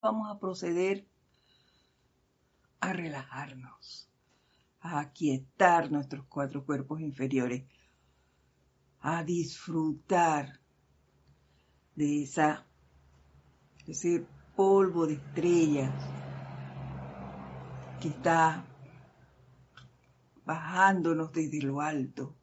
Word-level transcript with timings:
vamos 0.00 0.30
a 0.30 0.38
proceder 0.38 1.06
a 2.80 2.92
relajarnos, 2.92 4.08
a 4.80 5.00
aquietar 5.00 5.90
nuestros 5.90 6.24
cuatro 6.26 6.64
cuerpos 6.64 7.00
inferiores, 7.00 7.64
a 9.00 9.24
disfrutar 9.24 10.60
de 11.96 12.22
esa, 12.22 12.66
ese 13.86 14.26
polvo 14.54 15.06
de 15.06 15.14
estrellas 15.14 15.92
que 18.00 18.08
está 18.08 18.64
bajándonos 20.44 21.32
desde 21.32 21.62
lo 21.62 21.80
alto. 21.80 22.36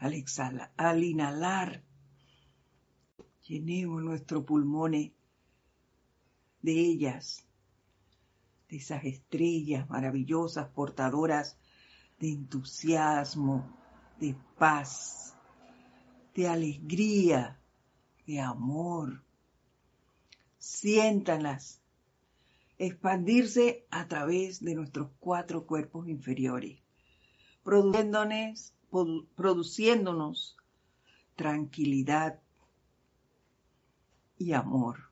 Al, 0.00 0.14
exhalar, 0.14 0.72
al 0.76 1.02
inhalar, 1.02 1.82
llenemos 3.42 4.02
nuestros 4.02 4.44
pulmones 4.44 5.12
de 6.62 6.72
ellas, 6.72 7.46
de 8.68 8.76
esas 8.76 9.04
estrellas 9.04 9.88
maravillosas, 9.88 10.68
portadoras 10.68 11.58
de 12.18 12.30
entusiasmo, 12.30 13.68
de 14.18 14.36
paz, 14.58 15.34
de 16.34 16.48
alegría, 16.48 17.58
de 18.26 18.40
amor. 18.40 19.22
Siéntanlas 20.58 21.80
expandirse 22.78 23.86
a 23.90 24.06
través 24.06 24.62
de 24.62 24.74
nuestros 24.74 25.10
cuatro 25.18 25.66
cuerpos 25.66 26.08
inferiores, 26.08 26.78
produciéndonos, 27.64 28.72
produciéndonos 29.34 30.56
tranquilidad 31.34 32.40
y 34.38 34.52
amor. 34.52 35.07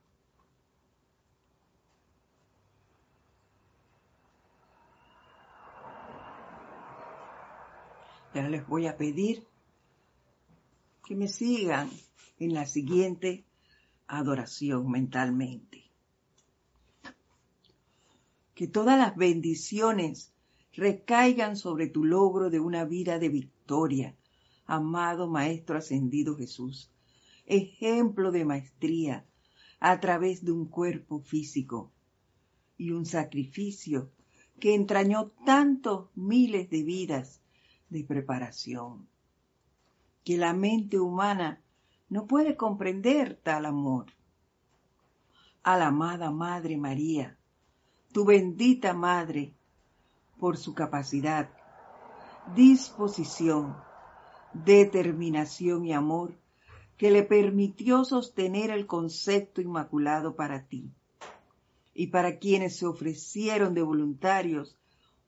Les 8.42 8.66
voy 8.66 8.86
a 8.86 8.98
pedir 8.98 9.46
que 11.06 11.16
me 11.16 11.26
sigan 11.26 11.88
en 12.38 12.52
la 12.52 12.66
siguiente 12.66 13.46
adoración 14.06 14.90
mentalmente. 14.90 15.84
Que 18.54 18.68
todas 18.68 18.98
las 18.98 19.16
bendiciones 19.16 20.34
recaigan 20.74 21.56
sobre 21.56 21.86
tu 21.88 22.04
logro 22.04 22.50
de 22.50 22.60
una 22.60 22.84
vida 22.84 23.18
de 23.18 23.30
victoria, 23.30 24.14
amado 24.66 25.28
Maestro 25.28 25.78
Ascendido 25.78 26.36
Jesús, 26.36 26.90
ejemplo 27.46 28.32
de 28.32 28.44
maestría 28.44 29.24
a 29.80 29.98
través 29.98 30.44
de 30.44 30.52
un 30.52 30.66
cuerpo 30.66 31.20
físico 31.20 31.90
y 32.76 32.90
un 32.90 33.06
sacrificio 33.06 34.12
que 34.60 34.74
entrañó 34.74 35.32
tantos 35.46 36.10
miles 36.14 36.68
de 36.68 36.82
vidas 36.82 37.40
de 37.88 38.04
preparación, 38.04 39.08
que 40.24 40.36
la 40.36 40.52
mente 40.52 40.98
humana 40.98 41.62
no 42.08 42.26
puede 42.26 42.56
comprender 42.56 43.38
tal 43.42 43.66
amor. 43.66 44.06
A 45.62 45.76
la 45.76 45.88
amada 45.88 46.30
Madre 46.30 46.76
María, 46.76 47.36
tu 48.12 48.24
bendita 48.24 48.94
Madre, 48.94 49.54
por 50.38 50.56
su 50.56 50.74
capacidad, 50.74 51.50
disposición, 52.54 53.76
determinación 54.52 55.84
y 55.84 55.92
amor 55.92 56.38
que 56.96 57.10
le 57.10 57.22
permitió 57.22 58.04
sostener 58.04 58.70
el 58.70 58.86
concepto 58.86 59.60
inmaculado 59.60 60.34
para 60.34 60.66
ti 60.66 60.90
y 61.94 62.08
para 62.08 62.38
quienes 62.38 62.76
se 62.76 62.86
ofrecieron 62.86 63.74
de 63.74 63.82
voluntarios 63.82 64.76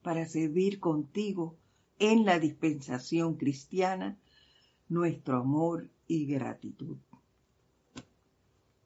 para 0.02 0.26
servir 0.26 0.80
contigo 0.80 1.56
en 1.98 2.24
la 2.24 2.38
dispensación 2.38 3.34
cristiana 3.34 4.18
nuestro 4.88 5.38
amor 5.38 5.90
y 6.06 6.26
gratitud. 6.26 6.96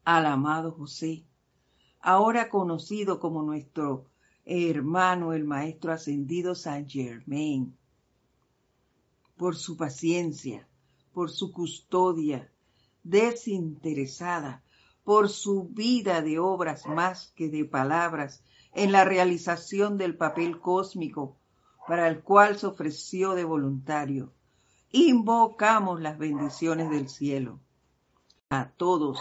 Al 0.04 0.26
amado 0.26 0.72
José, 0.72 1.24
ahora 2.00 2.48
conocido 2.48 3.20
como 3.20 3.42
nuestro 3.42 4.06
hermano 4.44 5.32
el 5.32 5.44
Maestro 5.44 5.92
Ascendido 5.92 6.54
Saint 6.54 6.90
Germain, 6.90 7.76
por 9.36 9.56
su 9.56 9.76
paciencia, 9.76 10.68
por 11.12 11.30
su 11.30 11.52
custodia 11.52 12.50
desinteresada, 13.02 14.62
por 15.04 15.28
su 15.28 15.64
vida 15.64 16.22
de 16.22 16.38
obras 16.38 16.86
más 16.86 17.32
que 17.36 17.48
de 17.48 17.64
palabras 17.64 18.42
en 18.72 18.92
la 18.92 19.04
realización 19.04 19.98
del 19.98 20.16
papel 20.16 20.60
cósmico 20.60 21.36
para 21.86 22.08
el 22.08 22.20
cual 22.20 22.58
se 22.58 22.66
ofreció 22.66 23.34
de 23.34 23.44
voluntario. 23.44 24.32
Invocamos 24.90 26.00
las 26.00 26.18
bendiciones 26.18 26.90
del 26.90 27.08
cielo 27.08 27.60
a 28.50 28.68
todos, 28.68 29.18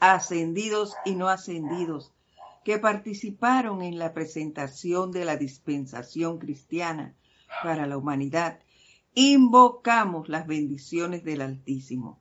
ascendidos 0.00 0.94
y 1.06 1.14
no 1.14 1.28
ascendidos, 1.28 2.12
que 2.64 2.78
participaron 2.78 3.80
en 3.80 3.98
la 3.98 4.12
presentación 4.12 5.12
de 5.12 5.24
la 5.24 5.36
dispensación 5.36 6.38
cristiana 6.38 7.14
para 7.62 7.86
la 7.86 7.96
humanidad. 7.96 8.60
Invocamos 9.14 10.28
las 10.28 10.46
bendiciones 10.46 11.24
del 11.24 11.40
Altísimo. 11.40 12.20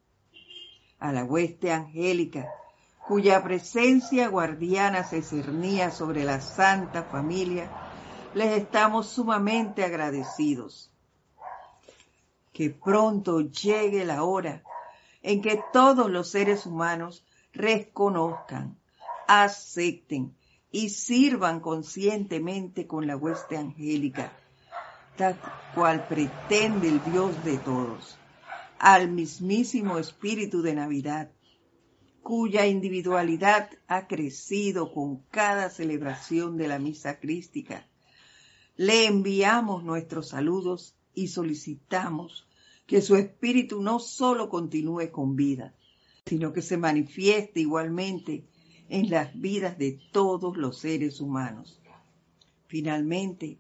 A 0.97 1.12
la 1.12 1.25
hueste 1.25 1.74
angélica, 1.74 2.50
cuya 3.06 3.44
presencia 3.44 4.30
guardiana 4.30 5.03
se 5.03 5.22
cernía 5.22 5.91
sobre 5.91 6.24
la 6.24 6.40
Santa 6.40 7.03
Familia, 7.03 7.89
les 8.34 8.62
estamos 8.62 9.10
sumamente 9.10 9.84
agradecidos. 9.84 10.92
Que 12.54 12.70
pronto 12.70 13.42
llegue 13.42 14.06
la 14.06 14.24
hora 14.24 14.64
en 15.22 15.42
que 15.42 15.62
todos 15.74 16.10
los 16.10 16.30
seres 16.30 16.66
humanos 16.66 17.26
reconozcan, 17.54 18.78
acepten 19.28 20.36
y 20.72 20.90
sirvan 20.90 21.60
conscientemente 21.60 22.86
con 22.86 23.08
la 23.08 23.18
hueste 23.18 23.58
angélica, 23.58 24.32
tal 25.18 25.38
cual 25.74 26.08
pretende 26.08 26.90
el 26.90 27.04
Dios 27.12 27.44
de 27.44 27.58
todos, 27.58 28.18
al 28.78 29.10
mismísimo 29.10 29.98
Espíritu 29.98 30.62
de 30.62 30.76
Navidad, 30.76 31.32
cuya 32.22 32.68
individualidad 32.68 33.72
ha 33.88 34.08
crecido 34.08 34.94
con 34.94 35.18
cada 35.32 35.70
celebración 35.70 36.58
de 36.58 36.68
la 36.68 36.78
misa 36.78 37.20
crística 37.20 37.89
le 38.80 39.08
enviamos 39.08 39.84
nuestros 39.84 40.30
saludos 40.30 40.96
y 41.14 41.28
solicitamos 41.28 42.48
que 42.88 43.02
su 43.02 43.18
espíritu 43.18 43.82
no 43.82 44.00
solo 44.00 44.48
continúe 44.48 45.12
con 45.12 45.36
vida, 45.36 45.76
sino 46.26 46.54
que 46.54 46.62
se 46.62 46.78
manifieste 46.78 47.60
igualmente 47.60 48.46
en 48.88 49.10
las 49.10 49.38
vidas 49.38 49.78
de 49.78 50.00
todos 50.14 50.56
los 50.56 50.78
seres 50.78 51.20
humanos. 51.20 51.82
Finalmente, 52.68 53.60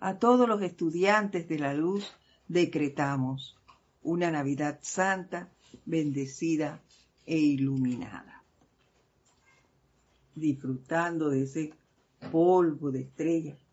a 0.00 0.18
todos 0.18 0.48
los 0.48 0.62
estudiantes 0.62 1.46
de 1.48 1.58
la 1.58 1.74
luz 1.74 2.10
decretamos 2.48 3.58
una 4.02 4.30
Navidad 4.30 4.78
santa, 4.80 5.52
bendecida 5.84 6.82
e 7.26 7.36
iluminada. 7.36 8.42
Disfrutando 10.34 11.28
de 11.28 11.42
ese 11.42 11.74
polvo 12.30 12.90
de 12.90 13.02
estrellas 13.02 13.65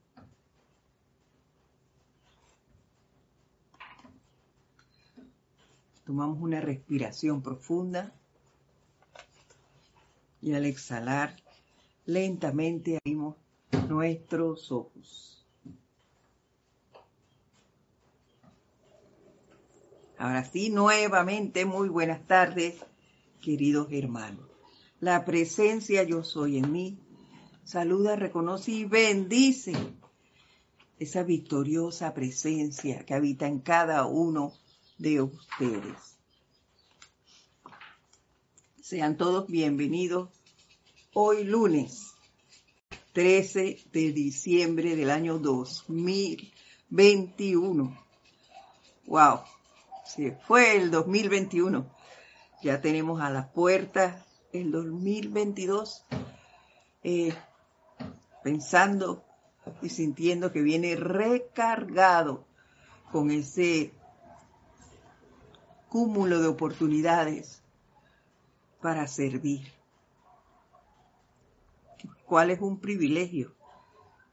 Tomamos 6.14 6.44
una 6.44 6.62
respiración 6.62 7.42
profunda 7.42 8.14
y 10.44 10.54
al 10.54 10.64
exhalar 10.64 11.36
lentamente 12.06 13.00
abrimos 13.00 13.36
nuestros 13.90 14.72
ojos. 14.72 15.44
Ahora 20.20 20.46
sí, 20.46 20.70
nuevamente 20.70 21.66
muy 21.66 21.90
buenas 21.90 22.28
tardes, 22.28 22.76
queridos 23.42 23.88
hermanos. 23.92 24.46
La 25.00 25.26
presencia 25.26 26.04
yo 26.04 26.24
soy 26.24 26.60
en 26.60 26.72
mí 26.72 27.00
saluda, 27.64 28.16
reconoce 28.16 28.70
y 28.70 28.86
bendice 28.86 29.74
esa 31.00 31.24
victoriosa 31.24 32.14
presencia 32.14 33.04
que 33.04 33.16
habita 33.16 33.48
en 33.48 33.62
cada 33.62 34.06
uno 34.06 34.54
de 34.98 35.22
ustedes. 35.22 36.18
Sean 38.82 39.18
todos 39.18 39.48
bienvenidos 39.48 40.30
hoy 41.14 41.44
lunes 41.44 42.14
13 43.14 43.86
de 43.92 44.12
diciembre 44.12 44.96
del 44.96 45.12
año 45.12 45.38
2021. 45.40 47.98
¡Wow! 49.06 49.42
Se 50.06 50.32
fue 50.32 50.78
el 50.78 50.92
2021. 50.92 51.90
Ya 52.62 52.82
tenemos 52.82 53.22
a 53.22 53.30
las 53.30 53.48
puertas 53.50 54.26
el 54.52 54.72
2022 54.72 56.06
eh, 57.04 57.34
pensando 58.44 59.24
y 59.82 59.90
sintiendo 59.90 60.52
que 60.52 60.62
viene 60.62 60.96
recargado 60.96 62.46
con 63.12 63.32
ese 63.32 63.94
cúmulo 65.94 66.42
de 66.42 66.48
oportunidades 66.48 67.62
para 68.82 69.06
servir. 69.06 69.72
¿Cuál 72.26 72.50
es 72.50 72.60
un 72.62 72.80
privilegio? 72.80 73.54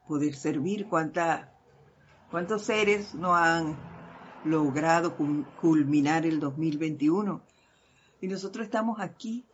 Poder 0.08 0.34
servir. 0.34 0.88
¿Cuánta, 0.88 1.52
¿Cuántos 2.30 2.62
seres 2.62 3.14
no 3.14 3.36
han 3.36 3.76
logrado 4.42 5.18
culminar 5.60 6.24
el 6.24 6.40
2021? 6.40 7.42
Y 8.22 8.28
nosotros 8.28 8.64
estamos 8.64 8.98
aquí 8.98 9.44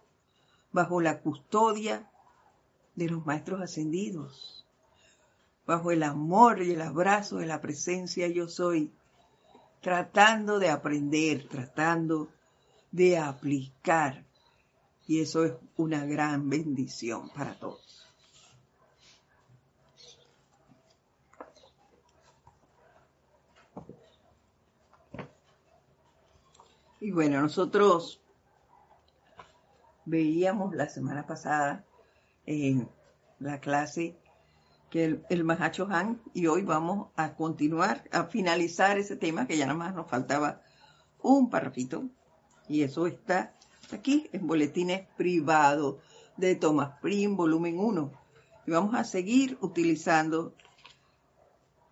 bajo 0.70 1.00
la 1.00 1.18
custodia 1.22 2.08
de 2.94 3.08
los 3.08 3.26
maestros 3.26 3.60
ascendidos, 3.60 4.64
bajo 5.66 5.90
el 5.90 6.04
amor 6.04 6.62
y 6.62 6.70
el 6.70 6.82
abrazo 6.82 7.38
de 7.38 7.46
la 7.46 7.60
presencia 7.60 8.28
yo 8.28 8.46
soy, 8.46 8.92
tratando 9.80 10.58
de 10.58 10.70
aprender, 10.70 11.48
tratando 11.48 12.28
de 12.90 13.18
aplicar. 13.18 14.24
Y 15.06 15.20
eso 15.20 15.44
es 15.44 15.52
una 15.76 16.04
gran 16.04 16.48
bendición 16.48 17.28
para 17.30 17.54
todos. 17.58 18.06
Y 27.00 27.12
bueno, 27.12 27.40
nosotros 27.40 28.20
veíamos 30.06 30.74
la 30.74 30.88
semana 30.88 31.26
pasada 31.26 31.84
en 32.46 32.88
la 33.38 33.60
clase 33.60 34.18
el, 34.98 35.24
el 35.28 35.44
Mahacho 35.44 35.86
Han 35.90 36.20
y 36.34 36.46
hoy 36.46 36.62
vamos 36.62 37.08
a 37.16 37.34
continuar, 37.34 38.04
a 38.12 38.24
finalizar 38.24 38.98
ese 38.98 39.16
tema 39.16 39.46
que 39.46 39.56
ya 39.56 39.66
nada 39.66 39.78
más 39.78 39.94
nos 39.94 40.08
faltaba 40.08 40.62
un 41.22 41.50
parrafito 41.50 42.04
y 42.68 42.82
eso 42.82 43.06
está 43.06 43.54
aquí 43.92 44.28
en 44.32 44.46
boletines 44.46 45.06
privados 45.16 45.96
de 46.36 46.54
Thomas 46.56 46.98
Prim, 47.00 47.36
volumen 47.36 47.78
1. 47.78 48.12
Y 48.66 48.70
vamos 48.70 48.94
a 48.94 49.04
seguir 49.04 49.56
utilizando 49.60 50.54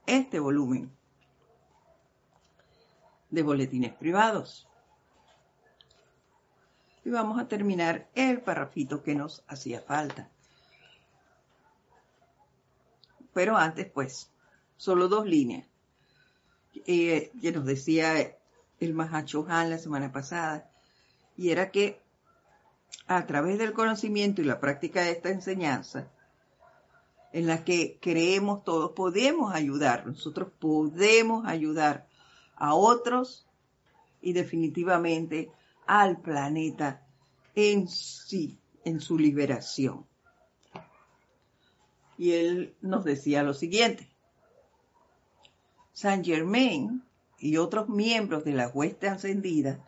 este 0.07 0.41
volumen 0.41 0.91
de 3.31 3.43
boletines 3.43 3.95
privados 3.95 4.69
y 7.05 7.11
vamos 7.11 7.39
a 7.39 7.49
terminar 7.49 8.09
el 8.15 8.41
parrafito 8.41 9.03
que 9.03 9.15
nos 9.15 9.45
hacía 9.47 9.81
falta. 9.81 10.31
Pero 13.35 13.57
antes, 13.57 13.91
pues, 13.91 14.31
solo 14.77 15.09
dos 15.09 15.27
líneas. 15.27 15.67
Eh, 16.87 17.31
que 17.41 17.53
nos 17.53 17.65
decía 17.65 18.37
el 18.81 18.95
Mahacho 18.95 19.47
Han 19.49 19.71
la 19.71 19.79
semana 19.79 20.11
pasada, 20.11 20.71
y 21.37 21.51
era 21.51 21.71
que 21.71 22.01
a 23.07 23.27
través 23.27 23.59
del 23.59 23.73
conocimiento 23.73 24.41
y 24.41 24.45
la 24.45 24.61
práctica 24.61 25.03
de 25.03 25.13
esta 25.13 25.31
enseñanza, 25.31 26.09
en 27.33 27.47
la 27.47 27.65
que 27.65 27.99
creemos 28.01 28.65
todos, 28.65 28.93
podemos 28.93 29.55
ayudar, 29.55 30.07
nosotros 30.07 30.51
podemos 30.59 31.47
ayudar 31.47 32.07
a 32.57 32.75
otros 32.75 33.47
y 34.21 34.33
definitivamente 34.33 35.51
al 35.87 36.21
planeta 36.21 37.05
en 37.55 37.89
sí, 37.89 38.59
en 38.85 39.01
su 39.01 39.19
liberación. 39.19 40.07
Y 42.17 42.33
él 42.33 42.75
nos 42.81 43.05
decía 43.05 43.43
lo 43.43 43.55
siguiente. 43.55 44.09
Saint 45.93 46.25
Germain 46.25 47.03
y 47.39 47.57
otros 47.57 47.89
miembros 47.89 48.45
de 48.45 48.53
la 48.53 48.69
hueste 48.69 49.09
ascendida 49.09 49.85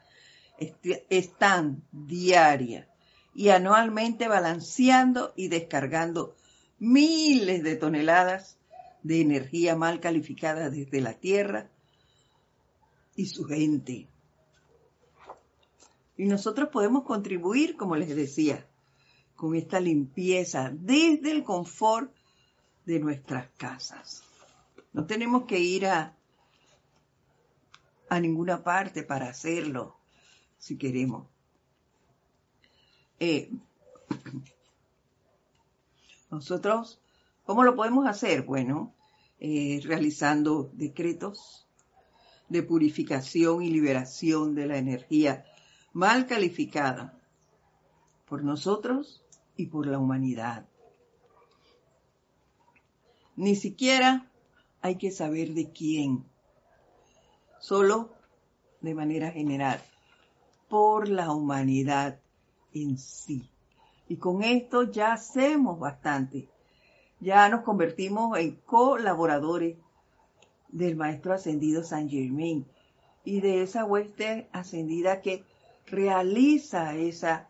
están 1.10 1.82
diaria 1.92 2.88
y 3.34 3.50
anualmente 3.50 4.28
balanceando 4.28 5.32
y 5.36 5.48
descargando 5.48 6.34
miles 6.78 7.62
de 7.62 7.76
toneladas 7.76 8.58
de 9.02 9.20
energía 9.20 9.76
mal 9.76 10.00
calificada 10.00 10.70
desde 10.70 11.00
la 11.00 11.14
Tierra 11.14 11.68
y 13.14 13.26
su 13.26 13.44
gente 13.44 14.08
y 16.16 16.24
nosotros 16.26 16.70
podemos 16.70 17.04
contribuir, 17.04 17.76
como 17.76 17.96
les 17.96 18.14
decía, 18.14 18.66
con 19.34 19.54
esta 19.54 19.80
limpieza 19.80 20.72
desde 20.72 21.30
el 21.30 21.44
confort 21.44 22.14
de 22.86 23.00
nuestras 23.00 23.48
casas. 23.56 24.22
No 24.92 25.04
tenemos 25.04 25.44
que 25.44 25.58
ir 25.58 25.86
a, 25.86 26.14
ninguna 28.10 28.62
parte 28.62 29.02
para 29.02 29.28
hacerlo, 29.28 29.96
si 30.58 30.78
queremos. 30.78 31.26
Eh, 33.18 33.50
nosotros, 36.30 37.00
¿cómo 37.44 37.64
lo 37.64 37.76
podemos 37.76 38.06
hacer? 38.06 38.42
Bueno, 38.42 38.94
eh, 39.40 39.80
realizando 39.84 40.70
decretos 40.72 41.66
de 42.48 42.62
purificación 42.62 43.62
y 43.62 43.70
liberación 43.70 44.54
de 44.54 44.66
la 44.66 44.78
energía 44.78 45.44
mal 45.92 46.26
calificada 46.26 47.18
por 48.26 48.44
nosotros 48.44 49.24
y 49.56 49.66
por 49.66 49.86
la 49.86 49.98
humanidad. 49.98 50.66
Ni 53.36 53.54
siquiera 53.54 54.30
hay 54.80 54.96
que 54.96 55.10
saber 55.10 55.52
de 55.52 55.70
quién, 55.70 56.24
solo 57.60 58.10
de 58.80 58.94
manera 58.94 59.30
general, 59.30 59.80
por 60.68 61.08
la 61.08 61.32
humanidad 61.32 62.18
en 62.72 62.98
sí. 62.98 63.48
Y 64.08 64.16
con 64.16 64.42
esto 64.42 64.84
ya 64.84 65.12
hacemos 65.12 65.78
bastante. 65.78 66.48
Ya 67.20 67.48
nos 67.48 67.62
convertimos 67.62 68.38
en 68.38 68.56
colaboradores 68.56 69.76
del 70.68 70.96
Maestro 70.96 71.32
Ascendido 71.34 71.82
San 71.82 72.08
Germain 72.08 72.66
y 73.24 73.40
de 73.40 73.62
esa 73.62 73.84
hueste 73.84 74.48
ascendida 74.52 75.20
que 75.20 75.44
realiza 75.86 76.94
esa 76.94 77.48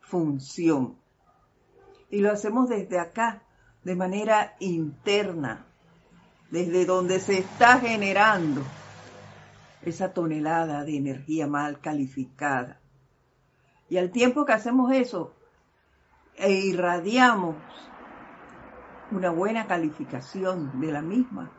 función. 0.00 0.96
Y 2.10 2.20
lo 2.20 2.32
hacemos 2.32 2.68
desde 2.68 2.98
acá, 2.98 3.42
de 3.84 3.96
manera 3.96 4.56
interna, 4.60 5.66
desde 6.50 6.84
donde 6.84 7.20
se 7.20 7.38
está 7.38 7.78
generando 7.80 8.62
esa 9.82 10.12
tonelada 10.12 10.84
de 10.84 10.96
energía 10.96 11.46
mal 11.46 11.80
calificada. 11.80 12.80
Y 13.88 13.96
al 13.96 14.10
tiempo 14.10 14.44
que 14.44 14.52
hacemos 14.52 14.92
eso 14.92 15.34
e 16.36 16.52
irradiamos 16.52 17.56
una 19.10 19.30
buena 19.30 19.66
calificación 19.66 20.80
de 20.80 20.92
la 20.92 21.02
misma 21.02 21.50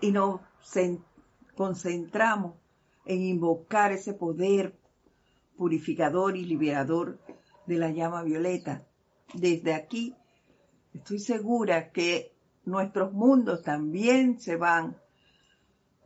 y 0.00 0.12
nos 0.12 0.40
concentramos 1.56 2.54
en 3.04 3.22
invocar 3.22 3.92
ese 3.92 4.14
poder 4.14 4.78
purificador 5.56 6.36
y 6.36 6.44
liberador 6.44 7.18
de 7.66 7.76
la 7.76 7.90
llama 7.90 8.22
violeta. 8.22 8.86
Desde 9.34 9.74
aquí 9.74 10.16
estoy 10.94 11.18
segura 11.18 11.90
que 11.90 12.32
nuestros 12.64 13.12
mundos 13.12 13.62
también 13.62 14.40
se 14.40 14.56
van 14.56 14.96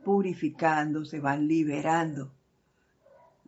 purificando, 0.03 1.05
se 1.05 1.19
van 1.19 1.47
liberando. 1.47 2.31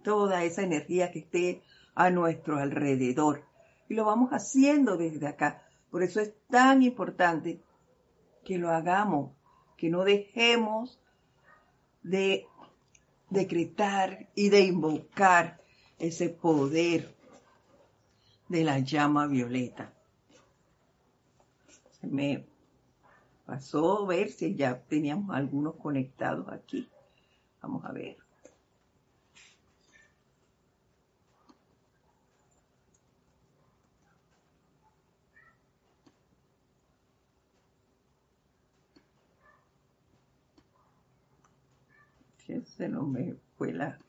Toda 0.03 0.43
esa 0.43 0.63
energía 0.63 1.11
que 1.11 1.19
esté 1.19 1.61
a 1.95 2.09
nuestro 2.09 2.57
alrededor. 2.57 3.43
Y 3.89 3.95
lo 3.95 4.05
vamos 4.05 4.31
haciendo 4.31 4.97
desde 4.97 5.27
acá. 5.27 5.63
Por 5.91 6.03
eso 6.03 6.19
es 6.19 6.33
tan 6.49 6.83
importante 6.83 7.61
que 8.43 8.57
lo 8.57 8.69
hagamos, 8.69 9.31
que 9.77 9.89
no 9.89 10.03
dejemos 10.03 10.99
de 12.03 12.45
decretar 13.29 14.29
y 14.35 14.49
de 14.49 14.61
invocar 14.61 15.61
ese 15.99 16.29
poder 16.29 17.15
de 18.47 18.63
la 18.63 18.79
llama 18.79 19.27
violeta. 19.27 19.93
Se 22.01 22.07
me 22.07 22.45
pasó 23.45 24.05
ver 24.05 24.29
si 24.29 24.55
ya 24.55 24.79
teníamos 24.81 25.35
algunos 25.35 25.75
conectados 25.75 26.47
aquí. 26.49 26.89
Vamos 27.61 27.83
a 27.85 27.91
ver. 27.91 28.17
Se 42.77 42.87
no 42.87 43.03
me 43.03 43.35
fue 43.57 43.73
la 43.73 43.99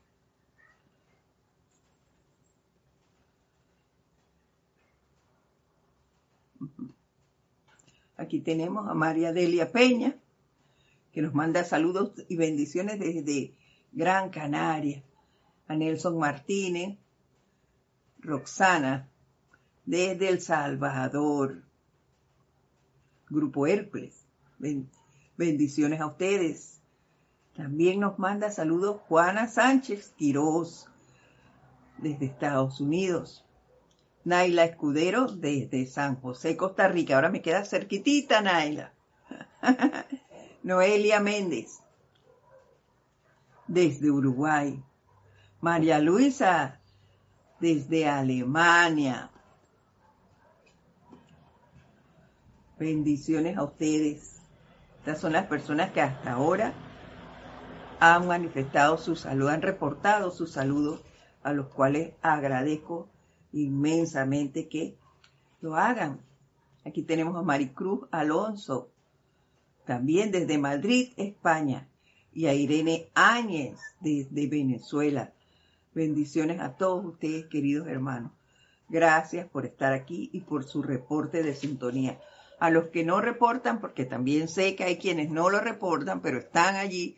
Aquí 8.18 8.40
tenemos 8.40 8.88
a 8.88 8.94
María 8.94 9.32
Delia 9.32 9.70
Peña, 9.70 10.16
que 11.12 11.22
nos 11.22 11.34
manda 11.34 11.64
saludos 11.64 12.12
y 12.28 12.36
bendiciones 12.36 12.98
desde 12.98 13.54
Gran 13.92 14.30
Canaria. 14.30 15.02
A 15.68 15.76
Nelson 15.76 16.18
Martínez, 16.18 16.98
Roxana, 18.20 19.08
desde 19.84 20.28
El 20.30 20.40
Salvador. 20.40 21.62
Grupo 23.28 23.66
Hércules, 23.66 24.24
bendiciones 25.36 26.00
a 26.00 26.06
ustedes. 26.06 26.80
También 27.54 28.00
nos 28.00 28.18
manda 28.18 28.50
saludos 28.50 29.00
Juana 29.08 29.46
Sánchez 29.46 30.14
Quiroz, 30.16 30.88
desde 31.98 32.26
Estados 32.26 32.80
Unidos. 32.80 33.44
Naila 34.28 34.64
Escudero 34.64 35.26
desde 35.26 35.86
San 35.86 36.20
José, 36.20 36.54
Costa 36.54 36.86
Rica. 36.86 37.14
Ahora 37.14 37.30
me 37.30 37.40
queda 37.40 37.64
cerquitita, 37.64 38.42
Naila. 38.42 38.92
Noelia 40.62 41.18
Méndez 41.18 41.80
desde 43.66 44.10
Uruguay. 44.10 44.84
María 45.62 45.98
Luisa 45.98 46.78
desde 47.58 48.06
Alemania. 48.06 49.30
Bendiciones 52.78 53.56
a 53.56 53.64
ustedes. 53.64 54.42
Estas 54.98 55.22
son 55.22 55.32
las 55.32 55.46
personas 55.46 55.90
que 55.92 56.02
hasta 56.02 56.32
ahora 56.32 56.74
han 57.98 58.26
manifestado 58.26 58.98
su 58.98 59.16
salud, 59.16 59.48
han 59.48 59.62
reportado 59.62 60.30
su 60.30 60.46
saludo, 60.46 61.00
a 61.42 61.54
los 61.54 61.68
cuales 61.68 62.12
agradezco 62.20 63.08
inmensamente 63.52 64.68
que 64.68 64.96
lo 65.60 65.76
hagan. 65.76 66.20
Aquí 66.84 67.02
tenemos 67.02 67.36
a 67.36 67.42
Maricruz 67.42 68.08
Alonso, 68.10 68.90
también 69.84 70.30
desde 70.30 70.58
Madrid, 70.58 71.12
España, 71.16 71.88
y 72.32 72.46
a 72.46 72.54
Irene 72.54 73.08
Áñez 73.14 73.78
desde 74.00 74.46
Venezuela. 74.46 75.32
Bendiciones 75.94 76.60
a 76.60 76.76
todos 76.76 77.04
ustedes, 77.04 77.46
queridos 77.46 77.88
hermanos. 77.88 78.32
Gracias 78.88 79.48
por 79.48 79.66
estar 79.66 79.92
aquí 79.92 80.30
y 80.32 80.40
por 80.40 80.64
su 80.64 80.82
reporte 80.82 81.42
de 81.42 81.54
sintonía. 81.54 82.20
A 82.60 82.70
los 82.70 82.88
que 82.88 83.04
no 83.04 83.20
reportan, 83.20 83.80
porque 83.80 84.04
también 84.04 84.48
sé 84.48 84.76
que 84.76 84.84
hay 84.84 84.98
quienes 84.98 85.30
no 85.30 85.50
lo 85.50 85.60
reportan, 85.60 86.20
pero 86.20 86.38
están 86.38 86.76
allí, 86.76 87.16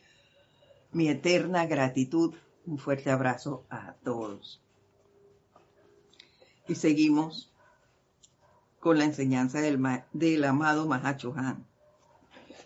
mi 0.92 1.08
eterna 1.08 1.66
gratitud. 1.66 2.34
Un 2.66 2.78
fuerte 2.78 3.10
abrazo 3.10 3.64
a 3.70 3.94
todos. 4.02 4.62
Y 6.70 6.76
seguimos 6.76 7.50
con 8.78 8.96
la 8.96 9.04
enseñanza 9.04 9.60
del, 9.60 9.82
del 10.12 10.44
amado 10.44 10.86
Mahacho 10.86 11.34
Han. 11.36 11.66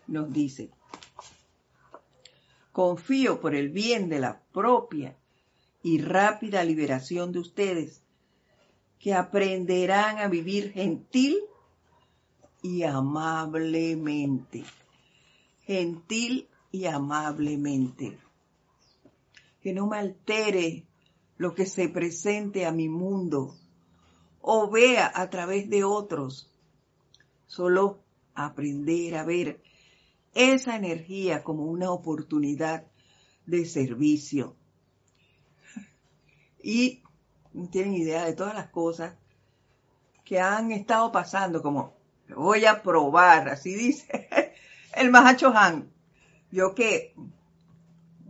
Nos 0.06 0.30
dice, 0.30 0.68
confío 2.70 3.40
por 3.40 3.54
el 3.54 3.70
bien 3.70 4.10
de 4.10 4.18
la 4.18 4.42
propia 4.52 5.16
y 5.82 6.02
rápida 6.02 6.62
liberación 6.64 7.32
de 7.32 7.38
ustedes, 7.38 8.02
que 8.98 9.14
aprenderán 9.14 10.18
a 10.18 10.28
vivir 10.28 10.72
gentil 10.72 11.38
y 12.60 12.82
amablemente. 12.82 14.64
Gentil 15.62 16.50
y 16.70 16.84
amablemente. 16.84 18.18
Que 19.62 19.72
no 19.72 19.86
me 19.86 19.96
altere 19.96 20.84
lo 21.38 21.54
que 21.54 21.64
se 21.64 21.88
presente 21.88 22.66
a 22.66 22.70
mi 22.70 22.90
mundo 22.90 23.56
o 24.46 24.68
vea 24.68 25.10
a 25.14 25.30
través 25.30 25.70
de 25.70 25.84
otros. 25.84 26.50
Solo 27.46 28.00
aprender 28.34 29.16
a 29.16 29.24
ver 29.24 29.62
esa 30.34 30.76
energía 30.76 31.42
como 31.42 31.64
una 31.64 31.90
oportunidad 31.90 32.84
de 33.46 33.64
servicio. 33.64 34.54
Y 36.62 37.02
tienen 37.70 37.94
idea 37.94 38.26
de 38.26 38.34
todas 38.34 38.54
las 38.54 38.68
cosas 38.68 39.16
que 40.26 40.40
han 40.40 40.72
estado 40.72 41.10
pasando, 41.10 41.62
como 41.62 41.94
voy 42.36 42.66
a 42.66 42.82
probar, 42.82 43.48
así 43.48 43.74
dice 43.74 44.28
el 44.94 45.10
Mahacho 45.10 45.56
Han. 45.56 45.90
Yo 46.50 46.74
que 46.74 47.14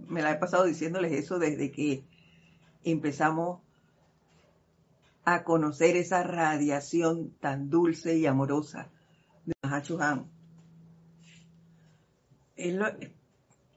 me 0.07 0.23
la 0.23 0.31
he 0.31 0.37
pasado 0.37 0.65
diciéndoles 0.65 1.11
eso 1.11 1.41
desde 1.41 1.73
que 1.73 2.05
empezamos 2.85 3.65
a 5.25 5.45
conocer 5.45 5.97
esa 5.97 6.23
radiación 6.23 7.31
tan 7.41 7.71
dulce 7.71 8.17
y 8.17 8.27
amorosa 8.27 8.91
de 9.47 9.55
Mahachohan. 9.63 10.31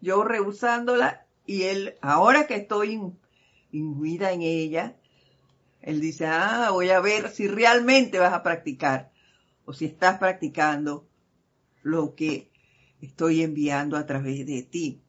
yo 0.02 0.24
rehusándola 0.24 1.26
y 1.46 1.64
él, 1.64 1.96
ahora 2.02 2.48
que 2.48 2.56
estoy 2.56 3.00
imbuida 3.72 4.32
en 4.34 4.42
ella, 4.42 4.98
él 5.82 6.02
dice, 6.02 6.26
ah, 6.28 6.70
voy 6.72 6.90
a 6.90 7.00
ver 7.00 7.30
si 7.30 7.48
realmente 7.48 8.20
vas 8.20 8.34
a 8.34 8.44
practicar 8.44 9.12
o 9.66 9.74
si 9.74 9.86
estás 9.86 10.20
practicando 10.20 11.08
lo 11.82 12.16
que 12.16 12.52
estoy 13.02 13.42
enviando 13.42 13.96
a 13.96 14.06
través 14.06 14.46
de 14.46 14.64
ti. 14.64 15.02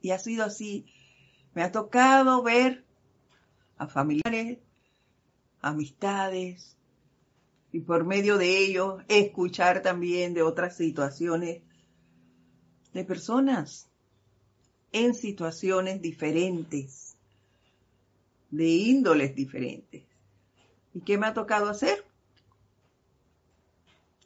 Y 0.00 0.10
ha 0.10 0.18
sido 0.18 0.44
así. 0.44 0.86
Me 1.54 1.62
ha 1.62 1.70
tocado 1.70 2.42
ver 2.42 2.84
a 3.76 3.86
familiares 3.86 4.58
amistades 5.60 6.76
y 7.72 7.80
por 7.80 8.04
medio 8.04 8.38
de 8.38 8.58
ellos 8.58 9.02
escuchar 9.08 9.82
también 9.82 10.34
de 10.34 10.42
otras 10.42 10.76
situaciones 10.76 11.62
de 12.92 13.04
personas 13.04 13.88
en 14.92 15.14
situaciones 15.14 16.00
diferentes, 16.00 17.16
de 18.50 18.66
índoles 18.66 19.34
diferentes. 19.34 20.04
¿Y 20.94 21.00
qué 21.00 21.18
me 21.18 21.26
ha 21.26 21.34
tocado 21.34 21.68
hacer? 21.68 22.04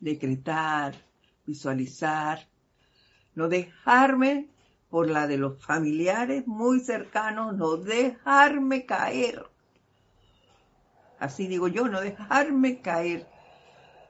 Decretar, 0.01 0.95
visualizar, 1.47 2.47
no 3.35 3.49
dejarme 3.49 4.49
por 4.89 5.11
la 5.11 5.27
de 5.27 5.39
los 5.39 5.63
familiares 5.65 6.47
muy 6.47 6.81
cercanos, 6.81 7.57
no 7.57 7.77
dejarme 7.77 8.87
caer 8.87 9.52
así 11.23 11.47
digo 11.47 11.69
yo, 11.69 11.87
no 11.87 12.01
dejarme 12.01 12.81
caer, 12.81 13.29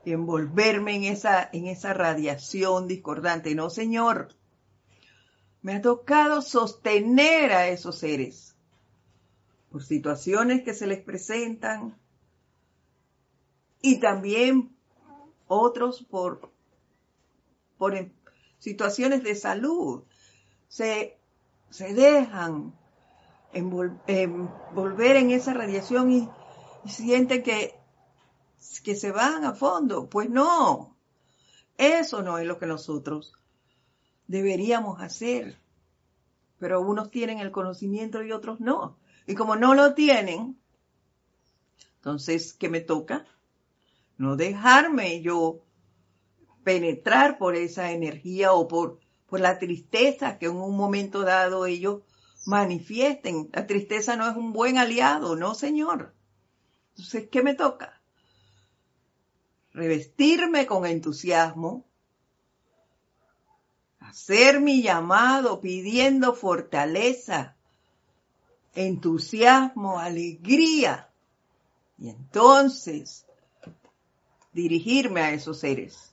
envolverme 0.06 0.96
en 0.96 1.04
esa, 1.04 1.48
en 1.52 1.66
esa 1.66 1.92
radiación 1.92 2.88
discordante. 2.88 3.54
No, 3.54 3.68
Señor, 3.68 4.34
me 5.60 5.74
ha 5.74 5.82
tocado 5.82 6.40
sostener 6.40 7.52
a 7.52 7.68
esos 7.68 7.98
seres 7.98 8.56
por 9.70 9.84
situaciones 9.84 10.62
que 10.62 10.72
se 10.72 10.86
les 10.86 11.02
presentan 11.02 11.98
y 13.82 14.00
también 14.00 14.74
otros 15.48 16.02
por, 16.02 16.50
por 17.76 18.10
situaciones 18.58 19.22
de 19.22 19.34
salud. 19.34 20.02
Se, 20.68 21.18
se 21.68 21.92
dejan 21.92 22.74
envolver 23.52 25.16
en 25.16 25.30
esa 25.30 25.52
radiación 25.52 26.10
y 26.10 26.28
y 26.84 26.88
sienten 26.88 27.42
que, 27.42 27.74
que 28.82 28.96
se 28.96 29.10
van 29.10 29.44
a 29.44 29.54
fondo. 29.54 30.08
Pues 30.08 30.30
no, 30.30 30.96
eso 31.78 32.22
no 32.22 32.38
es 32.38 32.46
lo 32.46 32.58
que 32.58 32.66
nosotros 32.66 33.34
deberíamos 34.26 35.00
hacer. 35.00 35.58
Pero 36.58 36.80
unos 36.80 37.10
tienen 37.10 37.38
el 37.38 37.50
conocimiento 37.50 38.22
y 38.22 38.32
otros 38.32 38.60
no. 38.60 38.96
Y 39.26 39.34
como 39.34 39.56
no 39.56 39.74
lo 39.74 39.94
tienen, 39.94 40.58
entonces, 41.96 42.52
¿qué 42.52 42.68
me 42.68 42.80
toca? 42.80 43.26
No 44.18 44.36
dejarme 44.36 45.22
yo 45.22 45.60
penetrar 46.64 47.38
por 47.38 47.56
esa 47.56 47.92
energía 47.92 48.52
o 48.52 48.68
por, 48.68 48.98
por 49.28 49.40
la 49.40 49.58
tristeza 49.58 50.38
que 50.38 50.46
en 50.46 50.56
un 50.56 50.76
momento 50.76 51.22
dado 51.22 51.66
ellos 51.66 52.02
manifiesten. 52.46 53.50
La 53.52 53.66
tristeza 53.66 54.16
no 54.16 54.28
es 54.28 54.36
un 54.36 54.52
buen 54.52 54.78
aliado, 54.78 55.36
no, 55.36 55.54
señor. 55.54 56.14
Entonces, 56.92 57.28
¿qué 57.30 57.42
me 57.42 57.54
toca? 57.54 58.00
Revestirme 59.72 60.66
con 60.66 60.84
entusiasmo, 60.84 61.86
hacer 64.00 64.60
mi 64.60 64.82
llamado 64.82 65.60
pidiendo 65.60 66.34
fortaleza, 66.34 67.56
entusiasmo, 68.74 69.98
alegría, 69.98 71.10
y 71.98 72.10
entonces 72.10 73.26
dirigirme 74.52 75.22
a 75.22 75.32
esos 75.32 75.60
seres 75.60 76.12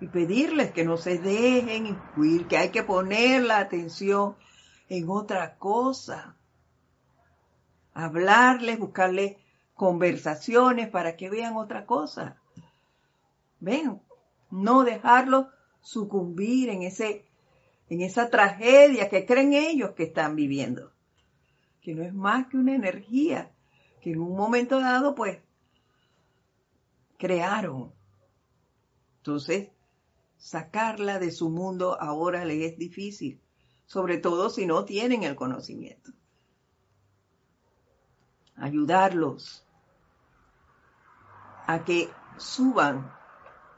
y 0.00 0.08
pedirles 0.08 0.72
que 0.72 0.84
no 0.84 0.96
se 0.96 1.18
dejen 1.18 1.86
influir, 1.86 2.46
que 2.46 2.56
hay 2.56 2.70
que 2.70 2.82
poner 2.82 3.42
la 3.42 3.58
atención 3.58 4.36
en 4.88 5.08
otra 5.08 5.56
cosa 5.56 6.36
hablarles, 7.96 8.78
buscarles 8.78 9.36
conversaciones 9.74 10.88
para 10.88 11.16
que 11.16 11.30
vean 11.30 11.56
otra 11.56 11.86
cosa. 11.86 12.36
Ven, 13.58 14.02
no 14.50 14.84
dejarlo 14.84 15.48
sucumbir 15.80 16.68
en 16.68 16.82
ese 16.82 17.24
en 17.88 18.00
esa 18.00 18.30
tragedia 18.30 19.08
que 19.08 19.24
creen 19.24 19.52
ellos 19.52 19.92
que 19.92 20.02
están 20.02 20.34
viviendo, 20.34 20.92
que 21.80 21.94
no 21.94 22.02
es 22.02 22.12
más 22.12 22.48
que 22.48 22.56
una 22.56 22.74
energía 22.74 23.52
que 24.02 24.10
en 24.10 24.20
un 24.20 24.36
momento 24.36 24.80
dado 24.80 25.14
pues 25.14 25.38
crearon. 27.16 27.92
Entonces, 29.18 29.70
sacarla 30.36 31.20
de 31.20 31.30
su 31.30 31.48
mundo 31.48 31.96
ahora 32.00 32.44
les 32.44 32.72
es 32.72 32.78
difícil, 32.78 33.40
sobre 33.86 34.18
todo 34.18 34.50
si 34.50 34.66
no 34.66 34.84
tienen 34.84 35.22
el 35.22 35.36
conocimiento. 35.36 36.10
Ayudarlos 38.56 39.66
a 41.66 41.84
que 41.84 42.08
suban, 42.38 43.12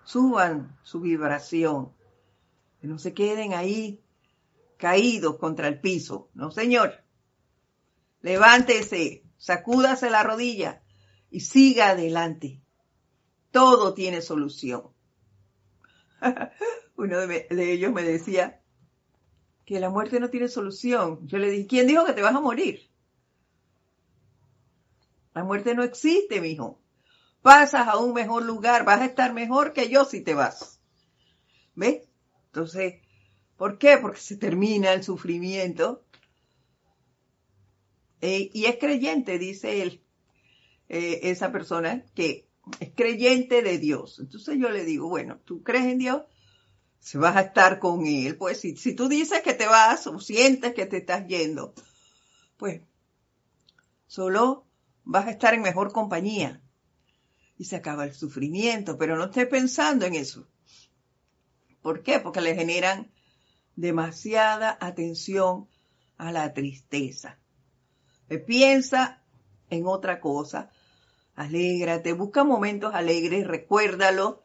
suban 0.04 0.78
su 0.82 1.00
vibración, 1.00 1.92
que 2.80 2.86
no 2.86 2.98
se 2.98 3.14
queden 3.14 3.54
ahí 3.54 4.00
caídos 4.76 5.36
contra 5.36 5.68
el 5.68 5.80
piso. 5.80 6.30
No, 6.34 6.50
señor. 6.50 7.02
Levántese, 8.20 9.24
sacúdase 9.36 10.10
la 10.10 10.22
rodilla 10.22 10.82
y 11.30 11.40
siga 11.40 11.90
adelante. 11.90 12.60
Todo 13.50 13.94
tiene 13.94 14.22
solución. 14.22 14.88
Uno 16.96 17.26
de, 17.26 17.46
ellos 17.50 17.92
me 17.92 18.02
decía 18.02 18.60
que 19.64 19.80
la 19.80 19.90
muerte 19.90 20.20
no 20.20 20.30
tiene 20.30 20.48
solución. 20.48 21.26
Yo 21.26 21.38
le 21.38 21.50
dije, 21.50 21.66
¿quién 21.66 21.86
dijo 21.86 22.04
que 22.04 22.12
te 22.12 22.22
vas 22.22 22.34
a 22.34 22.40
morir? 22.40 22.87
La 25.38 25.44
muerte 25.44 25.76
no 25.76 25.84
existe, 25.84 26.40
mijo. 26.40 26.80
Pasas 27.42 27.86
a 27.86 27.96
un 27.96 28.12
mejor 28.12 28.42
lugar, 28.42 28.84
vas 28.84 29.02
a 29.02 29.04
estar 29.04 29.32
mejor 29.32 29.72
que 29.72 29.88
yo 29.88 30.04
si 30.04 30.20
te 30.20 30.34
vas. 30.34 30.80
¿Ves? 31.76 32.08
Entonces, 32.46 32.94
¿por 33.56 33.78
qué? 33.78 33.98
Porque 33.98 34.18
se 34.18 34.36
termina 34.36 34.92
el 34.92 35.04
sufrimiento. 35.04 36.04
Eh, 38.20 38.50
y 38.52 38.64
es 38.64 38.78
creyente, 38.78 39.38
dice 39.38 39.80
él, 39.80 40.02
eh, 40.88 41.20
esa 41.22 41.52
persona, 41.52 42.04
que 42.16 42.48
es 42.80 42.90
creyente 42.96 43.62
de 43.62 43.78
Dios. 43.78 44.18
Entonces 44.18 44.58
yo 44.58 44.70
le 44.70 44.84
digo, 44.84 45.08
bueno, 45.08 45.38
¿tú 45.44 45.62
crees 45.62 45.84
en 45.84 45.98
Dios? 45.98 46.22
Si 46.98 47.16
vas 47.16 47.36
a 47.36 47.42
estar 47.42 47.78
con 47.78 48.06
Él, 48.06 48.36
pues 48.36 48.60
si 48.60 48.96
tú 48.96 49.08
dices 49.08 49.40
que 49.42 49.54
te 49.54 49.68
vas 49.68 50.04
o 50.08 50.18
sientes 50.18 50.74
que 50.74 50.86
te 50.86 50.96
estás 50.96 51.28
yendo, 51.28 51.74
pues 52.56 52.82
solo 54.08 54.67
vas 55.08 55.26
a 55.26 55.30
estar 55.30 55.54
en 55.54 55.62
mejor 55.62 55.90
compañía 55.90 56.60
y 57.56 57.64
se 57.64 57.76
acaba 57.76 58.04
el 58.04 58.12
sufrimiento, 58.12 58.98
pero 58.98 59.16
no 59.16 59.24
estés 59.24 59.48
pensando 59.48 60.04
en 60.04 60.14
eso. 60.14 60.46
¿Por 61.80 62.02
qué? 62.02 62.20
Porque 62.20 62.42
le 62.42 62.54
generan 62.54 63.10
demasiada 63.74 64.76
atención 64.78 65.66
a 66.18 66.30
la 66.30 66.52
tristeza. 66.52 67.38
Piensa 68.46 69.22
en 69.70 69.86
otra 69.86 70.20
cosa, 70.20 70.70
alégrate, 71.34 72.12
busca 72.12 72.44
momentos 72.44 72.94
alegres, 72.94 73.46
recuérdalo 73.46 74.42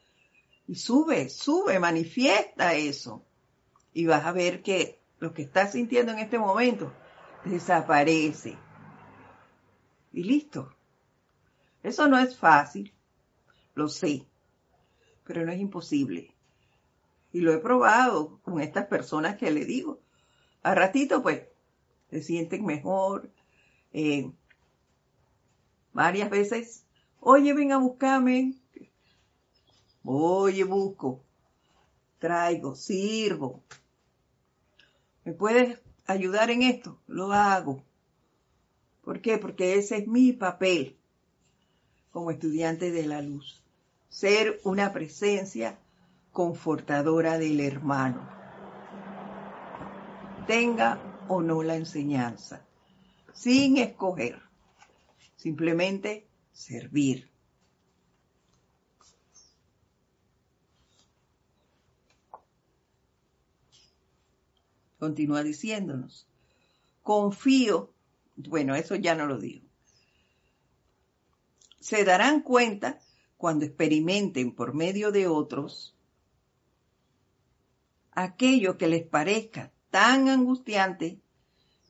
y 0.65 0.75
sube, 0.75 1.27
sube, 1.27 1.77
manifiesta 1.79 2.73
eso. 2.75 3.25
Y 3.91 4.05
vas 4.05 4.25
a 4.25 4.31
ver 4.31 4.63
que 4.63 5.01
lo 5.19 5.33
que 5.33 5.41
estás 5.41 5.73
sintiendo 5.73 6.13
en 6.13 6.19
este 6.19 6.39
momento 6.39 6.93
desaparece. 7.43 8.57
Y 10.13 10.23
listo. 10.23 10.71
Eso 11.81 12.07
no 12.07 12.17
es 12.17 12.37
fácil, 12.37 12.93
lo 13.75 13.89
sé, 13.89 14.25
pero 15.25 15.45
no 15.45 15.51
es 15.51 15.59
imposible. 15.59 16.33
Y 17.33 17.41
lo 17.41 17.51
he 17.51 17.57
probado 17.57 18.39
con 18.43 18.61
estas 18.61 18.85
personas 18.85 19.37
que 19.37 19.51
le 19.51 19.65
digo. 19.65 19.99
A 20.61 20.75
ratito, 20.75 21.21
pues, 21.23 21.43
se 22.09 22.21
sienten 22.21 22.63
mejor. 22.63 23.29
Eh, 23.91 24.31
varias 25.91 26.29
veces, 26.29 26.85
oye, 27.19 27.53
ven 27.53 27.71
a 27.71 27.79
buscarme. 27.79 28.53
Oye, 30.03 30.63
busco. 30.63 31.23
Traigo, 32.19 32.75
sirvo. 32.75 33.63
¿Me 35.25 35.33
puedes 35.33 35.79
ayudar 36.05 36.51
en 36.51 36.61
esto? 36.61 37.01
Lo 37.07 37.33
hago. 37.33 37.83
¿Por 39.03 39.21
qué? 39.21 39.37
Porque 39.37 39.75
ese 39.75 39.97
es 39.97 40.07
mi 40.07 40.33
papel 40.33 40.97
como 42.11 42.31
estudiante 42.31 42.91
de 42.91 43.05
la 43.05 43.21
luz. 43.21 43.61
Ser 44.09 44.61
una 44.63 44.93
presencia 44.93 45.79
confortadora 46.31 47.37
del 47.37 47.59
hermano. 47.59 48.27
Tenga 50.47 50.99
o 51.27 51.41
no 51.41 51.63
la 51.63 51.75
enseñanza, 51.75 52.65
sin 53.33 53.77
escoger, 53.77 54.41
simplemente 55.37 56.27
servir. 56.51 57.29
Continúa 64.99 65.43
diciéndonos, 65.43 66.27
confío, 67.01 67.92
bueno, 68.35 68.75
eso 68.75 68.95
ya 68.95 69.15
no 69.15 69.25
lo 69.25 69.37
digo, 69.37 69.67
se 71.79 72.03
darán 72.03 72.41
cuenta 72.41 72.99
cuando 73.37 73.65
experimenten 73.65 74.55
por 74.55 74.73
medio 74.73 75.11
de 75.11 75.27
otros 75.27 75.95
aquello 78.11 78.77
que 78.77 78.87
les 78.87 79.03
parezca 79.03 79.73
tan 79.89 80.29
angustiante 80.29 81.21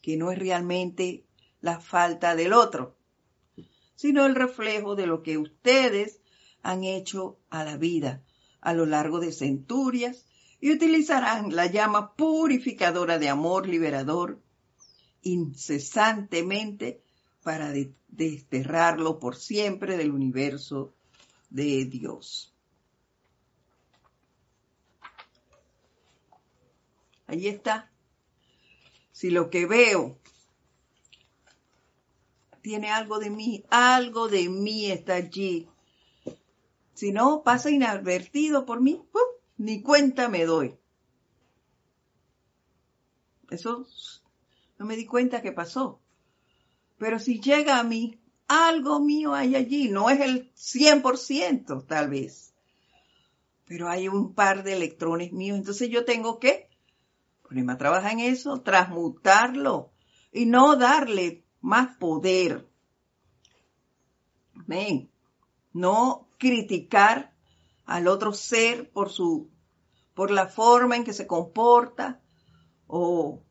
que 0.02 0.18
no 0.18 0.32
es 0.32 0.40
realmente 0.40 1.26
la 1.62 1.80
falta 1.80 2.36
del 2.36 2.54
otro, 2.54 2.98
sino 3.96 4.26
el 4.26 4.36
reflejo 4.36 4.96
de 4.96 5.08
lo 5.08 5.24
que 5.24 5.38
ustedes 5.38 6.22
han 6.62 6.84
hecho 6.84 7.40
a 7.50 7.64
la 7.64 7.78
vida 7.78 8.24
a 8.60 8.74
lo 8.74 8.86
largo 8.86 9.20
de 9.20 9.32
centurias 9.32 10.26
y 10.60 10.72
utilizarán 10.72 11.56
la 11.56 11.68
llama 11.68 12.16
purificadora 12.16 13.20
de 13.20 13.30
amor 13.30 13.68
liberador 13.68 14.43
incesantemente 15.24 17.02
para 17.44 17.74
desterrarlo 18.08 19.20
por 19.20 19.36
siempre 19.36 19.98
del 19.98 20.12
universo 20.12 20.94
de 21.50 21.86
Dios. 21.86 22.54
Ahí 27.28 27.48
está. 27.48 27.92
Si 29.12 29.30
lo 29.30 29.50
que 29.50 29.66
veo 29.66 30.20
tiene 32.62 32.92
algo 32.92 33.20
de 33.20 33.30
mí, 33.30 33.64
algo 33.70 34.28
de 34.28 34.50
mí 34.50 34.90
está 34.90 35.16
allí. 35.16 35.68
Si 36.94 37.12
no, 37.12 37.44
pasa 37.44 37.70
inadvertido 37.70 38.66
por 38.66 38.82
mí, 38.82 39.04
ni 39.58 39.82
cuenta 39.82 40.30
me 40.30 40.46
doy. 40.46 40.78
Eso 43.50 43.86
no 44.78 44.86
me 44.86 44.96
di 44.96 45.06
cuenta 45.06 45.42
que 45.42 45.52
pasó. 45.52 46.00
Pero 46.98 47.20
si 47.20 47.40
llega 47.40 47.80
a 47.80 47.84
mí, 47.84 48.20
algo 48.48 49.00
mío 49.00 49.34
hay 49.34 49.56
allí. 49.56 49.90
No 49.90 50.10
es 50.10 50.20
el 50.20 50.52
100% 50.54 51.86
tal 51.86 52.10
vez. 52.10 52.54
Pero 53.66 53.90
hay 53.90 54.08
un 54.08 54.34
par 54.34 54.64
de 54.64 54.74
electrones 54.74 55.32
míos. 55.32 55.58
Entonces 55.58 55.90
yo 55.90 56.06
tengo 56.06 56.40
que 56.40 56.70
Prima 57.54 57.78
trabaja 57.78 58.12
en 58.12 58.20
eso, 58.20 58.62
transmutarlo 58.62 59.92
y 60.32 60.48
no 60.48 60.76
darle 60.76 61.44
más 61.62 61.96
poder. 61.98 62.68
Ven, 64.66 65.12
no 65.72 66.28
criticar 66.40 67.32
al 67.86 68.08
otro 68.08 68.34
ser 68.34 68.90
por 68.90 69.12
su, 69.12 69.52
por 70.16 70.32
la 70.32 70.48
forma 70.48 70.96
en 70.96 71.04
que 71.04 71.14
se 71.14 71.28
comporta 71.28 72.22
o, 72.88 73.44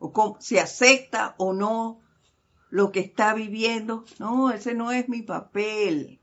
o 0.00 0.38
si 0.40 0.58
acepta 0.58 1.34
o 1.38 1.52
no 1.52 2.00
lo 2.70 2.90
que 2.90 3.00
está 3.00 3.34
viviendo. 3.34 4.04
No, 4.18 4.50
ese 4.50 4.74
no 4.74 4.90
es 4.90 5.08
mi 5.08 5.22
papel. 5.22 6.20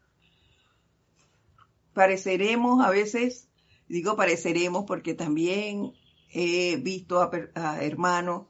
Pareceremos 1.94 2.84
a 2.84 2.90
veces, 2.90 3.50
digo 3.88 4.16
pareceremos 4.16 4.86
porque 4.86 5.14
también 5.14 5.94
he 6.32 6.78
visto 6.78 7.22
a, 7.22 7.82
hermanos 7.82 8.48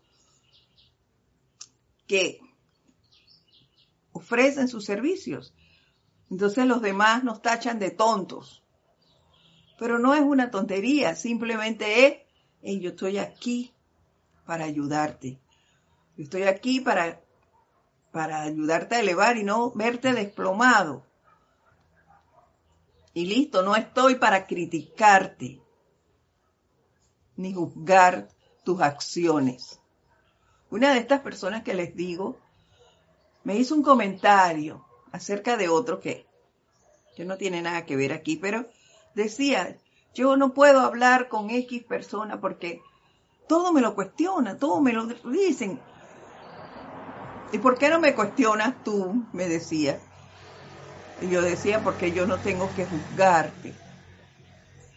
que 2.07 2.39
ofrecen 4.13 4.69
sus 4.69 4.85
servicios. 4.85 5.53
Entonces 6.31 6.65
los 6.65 6.81
demás 6.81 7.23
nos 7.25 7.41
tachan 7.41 7.79
de 7.79 7.91
tontos. 7.91 8.63
Pero 9.77 9.99
no 9.99 10.15
es 10.15 10.21
una 10.21 10.49
tontería, 10.51 11.15
simplemente 11.15 12.25
es, 12.61 12.81
yo 12.81 12.89
estoy 12.89 13.17
aquí 13.17 13.76
para 14.47 14.65
ayudarte. 14.65 15.37
Yo 16.15 16.23
estoy 16.23 16.43
aquí 16.43 16.79
para 16.79 17.21
para 18.11 18.41
ayudarte 18.41 18.95
a 18.95 18.99
elevar 19.01 19.37
y 19.37 19.43
no 19.43 19.71
verte 19.73 20.11
desplomado. 20.11 21.05
Y 23.13 23.25
listo, 23.25 23.61
no 23.61 23.75
estoy 23.75 24.15
para 24.15 24.47
criticarte 24.47 25.61
ni 27.35 27.53
juzgar 27.53 28.29
tus 28.63 28.81
acciones. 28.81 29.79
Una 30.71 30.93
de 30.93 30.99
estas 30.99 31.21
personas 31.21 31.61
que 31.61 31.75
les 31.75 31.95
digo 31.95 32.39
me 33.43 33.55
hizo 33.55 33.75
un 33.75 33.83
comentario 33.83 34.83
acerca 35.11 35.55
de 35.55 35.69
otro 35.69 35.99
que, 35.99 36.25
que 37.15 37.23
no 37.23 37.37
tiene 37.37 37.61
nada 37.61 37.85
que 37.85 37.95
ver 37.95 38.13
aquí, 38.13 38.35
pero 38.35 38.65
decía, 39.13 39.77
yo 40.15 40.37
no 40.37 40.53
puedo 40.55 40.79
hablar 40.79 41.29
con 41.29 41.51
X 41.51 41.83
persona 41.83 42.41
porque 42.41 42.81
todo 43.47 43.71
me 43.71 43.81
lo 43.81 43.95
cuestiona, 43.95 44.57
todo 44.57 44.81
me 44.81 44.93
lo 44.93 45.05
dicen. 45.05 45.79
¿Y 47.51 47.57
por 47.59 47.77
qué 47.77 47.89
no 47.89 47.99
me 47.99 48.13
cuestionas 48.13 48.83
tú? 48.83 49.25
Me 49.31 49.47
decía. 49.47 49.99
Y 51.21 51.29
yo 51.29 51.41
decía, 51.41 51.83
porque 51.83 52.11
yo 52.11 52.25
no 52.27 52.39
tengo 52.39 52.73
que 52.73 52.85
juzgarte. 52.85 53.73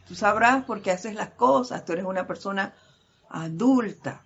Tú 0.06 0.14
sabrás 0.14 0.64
por 0.64 0.82
qué 0.82 0.90
haces 0.90 1.14
las 1.14 1.30
cosas. 1.30 1.84
Tú 1.84 1.92
eres 1.92 2.04
una 2.04 2.26
persona 2.26 2.74
adulta. 3.28 4.24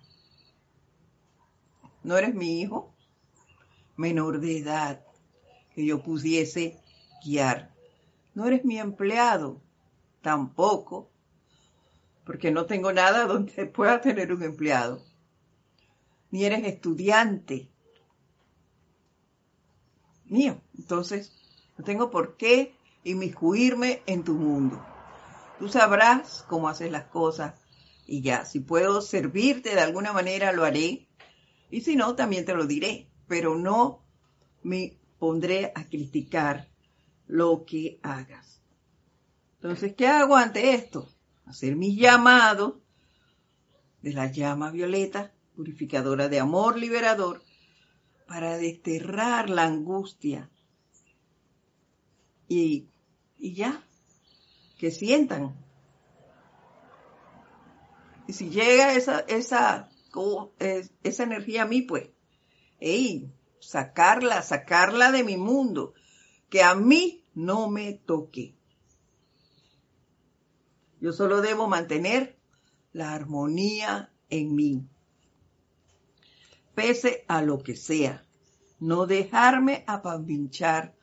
No 2.03 2.17
eres 2.17 2.33
mi 2.33 2.61
hijo 2.61 2.91
menor 3.95 4.39
de 4.39 4.57
edad 4.57 5.01
que 5.73 5.85
yo 5.85 6.01
pudiese 6.01 6.79
guiar. 7.23 7.71
No 8.33 8.45
eres 8.47 8.65
mi 8.65 8.77
empleado 8.79 9.61
tampoco, 10.21 11.09
porque 12.25 12.51
no 12.51 12.65
tengo 12.65 12.91
nada 12.91 13.25
donde 13.27 13.65
pueda 13.65 14.01
tener 14.01 14.33
un 14.33 14.43
empleado. 14.43 15.03
Ni 16.31 16.43
eres 16.43 16.65
estudiante 16.65 17.69
mío. 20.25 20.61
Entonces, 20.77 21.31
no 21.77 21.85
tengo 21.85 22.09
por 22.09 22.35
qué 22.35 22.75
inmiscuirme 23.03 24.01
en 24.05 24.23
tu 24.23 24.33
mundo. 24.33 24.83
Tú 25.59 25.69
sabrás 25.69 26.43
cómo 26.47 26.67
haces 26.67 26.91
las 26.91 27.05
cosas 27.05 27.53
y 28.07 28.21
ya, 28.21 28.45
si 28.45 28.59
puedo 28.59 29.01
servirte 29.01 29.73
de 29.73 29.81
alguna 29.81 30.13
manera, 30.13 30.51
lo 30.51 30.65
haré. 30.65 31.07
Y 31.71 31.81
si 31.81 31.95
no, 31.95 32.15
también 32.15 32.45
te 32.45 32.53
lo 32.53 32.65
diré. 32.65 33.09
Pero 33.27 33.55
no 33.55 34.03
me 34.63 34.97
pondré 35.17 35.71
a 35.73 35.85
criticar 35.85 36.69
lo 37.27 37.65
que 37.65 37.99
hagas. 38.03 38.61
Entonces, 39.55 39.95
¿qué 39.95 40.07
hago 40.07 40.35
ante 40.35 40.75
esto? 40.75 41.14
Hacer 41.45 41.75
mis 41.75 41.97
llamados 41.97 42.75
de 44.01 44.13
la 44.13 44.31
llama 44.31 44.71
violeta, 44.71 45.33
purificadora 45.55 46.29
de 46.29 46.39
amor 46.39 46.77
liberador, 46.77 47.43
para 48.27 48.57
desterrar 48.57 49.49
la 49.49 49.63
angustia. 49.63 50.49
Y, 52.47 52.89
y 53.37 53.53
ya, 53.53 53.83
que 54.77 54.91
sientan. 54.91 55.55
Y 58.27 58.33
si 58.33 58.49
llega 58.49 58.93
esa, 58.93 59.19
esa, 59.21 59.89
esa 61.03 61.23
energía 61.23 61.63
a 61.63 61.67
mí, 61.67 61.81
pues, 61.81 62.09
hey, 62.79 63.31
sacarla, 63.59 64.41
sacarla 64.41 65.11
de 65.11 65.23
mi 65.23 65.37
mundo, 65.37 65.93
que 66.49 66.63
a 66.63 66.75
mí 66.75 67.23
no 67.33 67.69
me 67.69 67.93
toque. 67.93 68.54
Yo 70.99 71.13
solo 71.13 71.41
debo 71.41 71.67
mantener 71.67 72.37
la 72.93 73.13
armonía 73.13 74.11
en 74.29 74.55
mí, 74.55 74.87
pese 76.73 77.25
a 77.27 77.41
lo 77.41 77.61
que 77.61 77.75
sea, 77.75 78.25
no 78.79 79.05
dejarme 79.05 79.83
apabinchar 79.87 80.95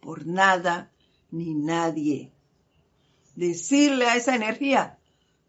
por 0.00 0.26
nada 0.26 0.92
ni 1.30 1.54
nadie 1.54 2.32
decirle 3.36 4.06
a 4.06 4.16
esa 4.16 4.34
energía, 4.34 4.98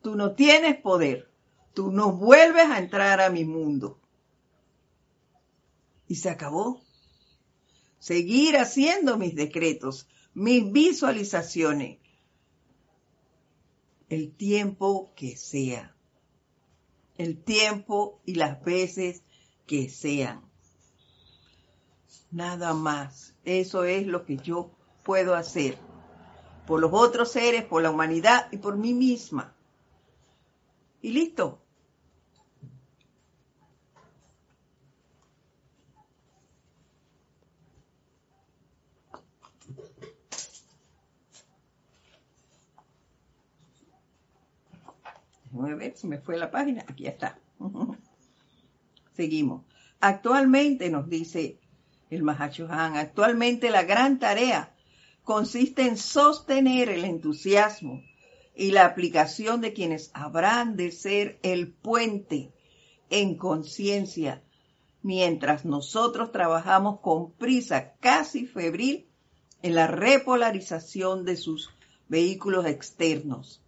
tú 0.01 0.15
no 0.15 0.36
tienes 0.36 0.79
poder, 0.79 1.31
tú 1.73 1.91
no 1.91 2.12
vuelves 2.12 2.65
a 2.65 2.77
entrar 2.77 3.21
a 3.21 3.29
mi 3.29 3.45
mundo. 3.45 3.99
Y 6.07 6.15
se 6.15 6.29
acabó. 6.29 6.81
Seguir 7.99 8.57
haciendo 8.57 9.17
mis 9.17 9.36
decretos, 9.36 10.07
mis 10.33 10.71
visualizaciones, 10.71 11.99
el 14.10 14.34
tiempo 14.34 15.12
que 15.15 15.36
sea, 15.36 15.96
el 17.17 17.43
tiempo 17.43 18.22
y 18.26 18.36
las 18.36 18.63
veces 18.63 19.24
que 19.65 19.89
sean. 19.89 20.41
Nada 22.32 22.74
más. 22.74 23.36
Eso 23.43 23.86
es 23.86 24.06
lo 24.06 24.26
que 24.26 24.38
yo 24.38 24.72
puedo 25.04 25.36
hacer 25.36 25.78
por 26.65 26.82
los 26.82 26.91
otros 26.93 27.32
seres, 27.32 27.63
por 27.63 27.82
la 27.82 27.89
humanidad 27.89 28.50
y 28.52 28.58
por 28.58 28.78
mí 28.78 28.93
misma. 28.93 29.56
Y 31.02 31.12
listo. 31.12 31.62
Si 45.95 46.07
me 46.07 46.19
fue 46.19 46.38
la 46.38 46.51
página. 46.51 46.83
Aquí 46.88 47.07
está. 47.07 47.39
Seguimos. 49.13 49.63
Actualmente, 49.99 50.89
nos 50.89 51.10
dice 51.10 51.60
el 52.10 52.23
Mahashohan, 52.23 52.95
actualmente 52.95 53.69
la 53.69 53.83
gran 53.83 54.19
tarea 54.19 54.73
consiste 55.23 55.81
en 55.81 55.97
sostener 55.97 56.89
el 56.89 57.03
entusiasmo 57.03 58.01
y 58.55 58.71
la 58.71 58.86
aplicación 58.86 59.60
de 59.60 59.73
quienes 59.73 60.10
habrán 60.13 60.77
de 60.77 60.91
ser 60.91 61.38
el 61.43 61.67
puente 61.73 62.53
en 63.10 63.36
conciencia, 63.36 64.41
mientras 65.01 65.65
nosotros 65.65 66.31
trabajamos 66.31 67.01
con 67.01 67.31
prisa 67.33 67.93
casi 67.99 68.45
febril 68.45 69.07
en 69.62 69.75
la 69.75 69.88
repolarización 69.88 71.25
de 71.25 71.36
sus 71.36 71.71
vehículos 72.07 72.65
externos, 72.65 73.62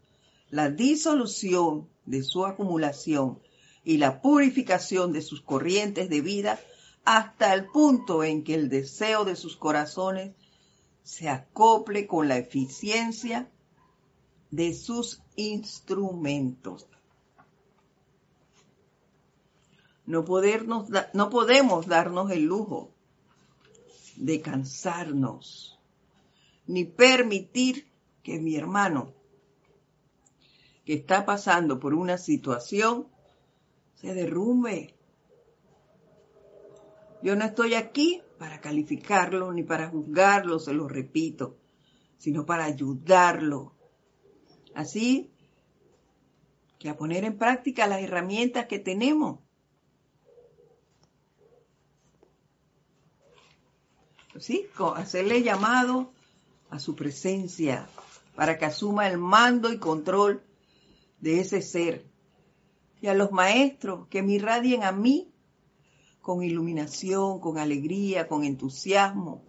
la 0.49 0.69
disolución 0.69 1.88
de 2.05 2.23
su 2.23 2.45
acumulación 2.45 3.39
y 3.83 3.97
la 3.97 4.21
purificación 4.21 5.13
de 5.13 5.21
sus 5.21 5.41
corrientes 5.41 6.09
de 6.09 6.21
vida 6.21 6.59
hasta 7.05 7.53
el 7.53 7.65
punto 7.65 8.23
en 8.23 8.43
que 8.43 8.55
el 8.55 8.69
deseo 8.69 9.25
de 9.25 9.35
sus 9.35 9.57
corazones 9.57 10.35
se 11.03 11.29
acople 11.29 12.05
con 12.07 12.27
la 12.27 12.38
eficiencia 12.38 13.49
de 14.51 14.73
sus 14.73 15.21
instrumentos. 15.35 16.88
No, 20.05 20.25
podernos, 20.25 20.88
no 21.13 21.29
podemos 21.29 21.88
darnos 21.88 22.31
el 22.31 22.45
lujo 22.45 22.91
de 24.17 24.41
cansarnos, 24.41 25.79
ni 26.67 26.83
permitir 26.83 27.88
que 28.23 28.39
mi 28.39 28.55
hermano, 28.55 29.13
que 30.89 30.95
está 30.95 31.23
pasando 31.23 31.80
por 31.80 31.93
una 31.93 32.17
situación, 32.17 33.08
se 33.93 34.15
derrumbe. 34.15 34.95
Yo 37.21 37.36
no 37.36 37.45
estoy 37.45 37.75
aquí 37.75 38.23
para 38.39 38.60
calificarlo 38.60 39.54
ni 39.54 39.62
para 39.62 39.89
juzgarlo, 39.89 40.58
se 40.58 40.73
lo 40.73 40.88
repito, 40.88 41.60
sino 42.17 42.43
para 42.43 42.65
ayudarlo. 42.65 43.75
Así 44.73 45.32
que 46.80 46.89
a 46.89 46.97
poner 46.97 47.23
en 47.23 47.38
práctica 47.38 47.86
las 47.86 48.02
herramientas 48.02 48.65
que 48.65 48.80
tenemos. 48.80 49.41
¿Sí? 54.39 54.65
Hacerle 54.95 55.43
llamado 55.43 56.12
a 56.71 56.80
su 56.80 56.95
presencia 56.95 57.88
para 58.34 58.58
que 58.58 58.65
asuma 58.65 59.08
el 59.08 59.19
mando 59.19 59.71
y 59.71 59.78
control 59.78 60.48
de 61.21 61.39
ese 61.39 61.62
ser. 61.62 62.05
Y 63.01 63.08
a 63.08 63.13
los 63.13 63.32
maestros 63.32 64.08
que 64.08 64.21
me 64.21 64.34
irradien 64.34 64.84
a 64.84 64.91
mí 64.91 65.32
con 66.21 66.43
iluminación, 66.43 67.39
con 67.39 67.58
alegría, 67.58 68.27
con 68.27 68.43
entusiasmo. 68.43 69.41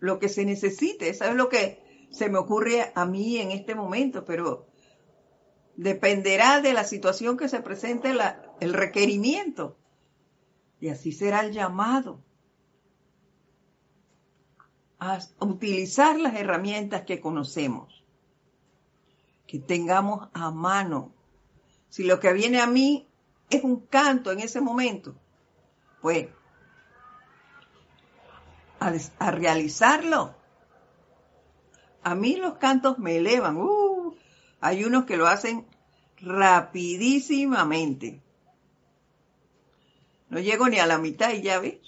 Lo 0.00 0.18
que 0.18 0.28
se 0.28 0.44
necesite, 0.44 1.08
eso 1.08 1.24
es 1.24 1.34
lo 1.34 1.48
que 1.48 1.82
se 2.10 2.28
me 2.28 2.38
ocurre 2.38 2.92
a 2.94 3.04
mí 3.04 3.38
en 3.38 3.50
este 3.50 3.74
momento, 3.74 4.24
pero 4.24 4.66
dependerá 5.76 6.60
de 6.60 6.72
la 6.72 6.84
situación 6.84 7.36
que 7.36 7.48
se 7.48 7.60
presente 7.60 8.12
el 8.60 8.72
requerimiento. 8.72 9.76
Y 10.80 10.88
así 10.88 11.12
será 11.12 11.40
el 11.40 11.52
llamado 11.52 12.22
a 14.98 15.18
utilizar 15.40 16.18
las 16.18 16.34
herramientas 16.34 17.02
que 17.02 17.20
conocemos, 17.20 17.97
que 19.48 19.58
tengamos 19.58 20.28
a 20.34 20.52
mano. 20.52 21.12
Si 21.88 22.04
lo 22.04 22.20
que 22.20 22.32
viene 22.34 22.60
a 22.60 22.68
mí 22.68 23.08
es 23.50 23.64
un 23.64 23.80
canto 23.80 24.30
en 24.30 24.38
ese 24.40 24.60
momento. 24.60 25.16
pues, 26.00 26.28
a, 28.78 29.30
realizarlo. 29.32 30.36
A 32.04 32.14
mí 32.14 32.36
los 32.36 32.58
cantos 32.58 32.98
me 32.98 33.16
elevan. 33.16 33.56
Uh, 33.56 34.14
hay 34.60 34.84
unos 34.84 35.06
que 35.06 35.16
lo 35.16 35.26
hacen 35.26 35.66
rapidísimamente. 36.20 38.22
No 40.28 40.38
llego 40.38 40.68
ni 40.68 40.78
a 40.78 40.86
la 40.86 40.98
mitad 40.98 41.32
y 41.32 41.42
ya 41.42 41.58
ves. 41.58 41.80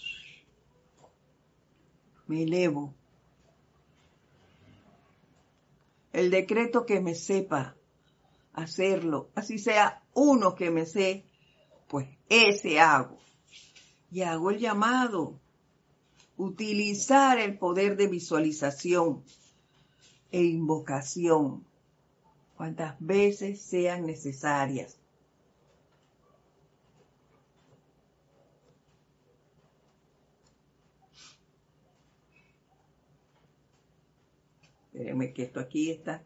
Me 2.26 2.42
elevo. 2.42 2.92
El 6.12 6.30
decreto 6.30 6.86
que 6.86 7.00
me 7.00 7.14
sepa 7.14 7.76
hacerlo, 8.52 9.30
así 9.34 9.58
sea 9.58 10.02
uno 10.12 10.54
que 10.54 10.70
me 10.70 10.86
sé, 10.86 11.24
pues 11.88 12.08
ese 12.28 12.80
hago. 12.80 13.18
Y 14.10 14.22
hago 14.22 14.50
el 14.50 14.58
llamado 14.58 15.38
utilizar 16.36 17.38
el 17.38 17.58
poder 17.58 17.96
de 17.96 18.08
visualización 18.08 19.22
e 20.32 20.42
invocación 20.42 21.64
cuantas 22.56 22.96
veces 22.98 23.60
sean 23.60 24.06
necesarias. 24.06 24.99
Espérenme 35.00 35.32
que 35.32 35.44
esto 35.44 35.60
aquí 35.60 35.90
está. 35.90 36.22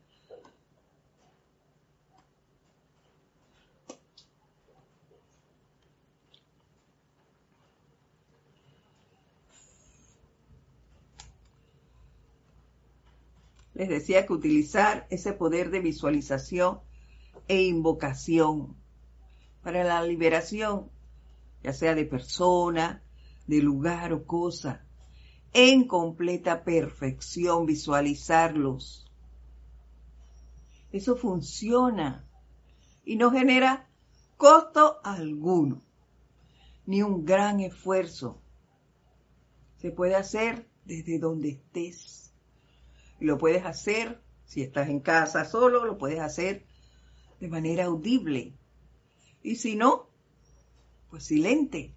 Les 13.74 13.88
decía 13.88 14.26
que 14.26 14.32
utilizar 14.32 15.06
ese 15.08 15.32
poder 15.34 15.70
de 15.70 15.78
visualización 15.78 16.80
e 17.46 17.62
invocación 17.62 18.76
para 19.62 19.84
la 19.84 20.02
liberación, 20.02 20.90
ya 21.62 21.72
sea 21.72 21.94
de 21.94 22.06
persona, 22.06 23.04
de 23.46 23.62
lugar 23.62 24.12
o 24.12 24.26
cosa, 24.26 24.83
en 25.54 25.86
completa 25.86 26.64
perfección, 26.64 27.64
visualizarlos. 27.64 29.10
Eso 30.92 31.16
funciona 31.16 32.28
y 33.04 33.16
no 33.16 33.30
genera 33.30 33.88
costo 34.36 35.00
alguno, 35.02 35.80
ni 36.84 37.02
un 37.02 37.24
gran 37.24 37.60
esfuerzo. 37.60 38.42
Se 39.78 39.90
puede 39.90 40.14
hacer 40.14 40.68
desde 40.84 41.18
donde 41.18 41.48
estés 41.50 42.24
lo 43.20 43.38
puedes 43.38 43.64
hacer, 43.64 44.20
si 44.44 44.62
estás 44.62 44.88
en 44.88 45.00
casa 45.00 45.44
solo, 45.44 45.84
lo 45.84 45.98
puedes 45.98 46.20
hacer 46.20 46.66
de 47.40 47.48
manera 47.48 47.84
audible. 47.84 48.52
Y 49.42 49.56
si 49.56 49.76
no, 49.76 50.10
pues 51.10 51.24
silente. 51.24 51.94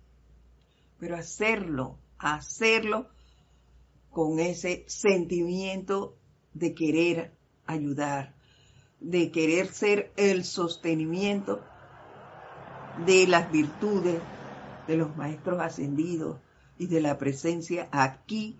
Pero 0.99 1.15
hacerlo, 1.15 1.99
hacerlo 2.17 3.09
con 4.17 4.39
ese 4.39 4.83
sentimiento 4.87 6.17
de 6.55 6.73
querer 6.73 7.37
ayudar, 7.67 8.33
de 8.99 9.29
querer 9.29 9.67
ser 9.67 10.11
el 10.17 10.43
sostenimiento 10.43 11.63
de 13.05 13.27
las 13.27 13.51
virtudes 13.51 14.19
de 14.87 14.97
los 14.97 15.15
maestros 15.15 15.61
ascendidos 15.61 16.39
y 16.79 16.87
de 16.87 16.99
la 16.99 17.19
presencia 17.19 17.89
aquí 17.91 18.57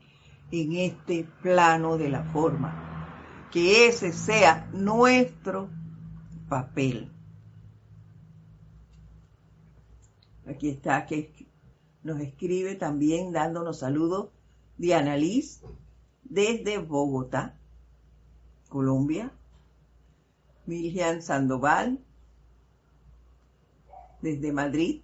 en 0.52 0.74
este 0.74 1.28
plano 1.42 1.98
de 1.98 2.10
la 2.10 2.24
forma. 2.26 3.48
Que 3.52 3.88
ese 3.88 4.14
sea 4.14 4.70
nuestro 4.74 5.72
papel. 6.50 7.12
Aquí 10.48 10.70
está 10.70 11.08
que 11.08 11.34
nos 12.04 12.20
escribe 12.20 12.76
también 12.76 13.32
dándonos 13.32 13.80
saludos 13.80 14.37
Diana 14.78 15.18
Liz 15.18 15.62
desde 16.24 16.78
Bogotá, 16.78 17.58
Colombia. 18.70 19.32
Miljan 20.68 21.22
Sandoval 21.22 22.00
desde 24.22 24.52
Madrid, 24.52 25.02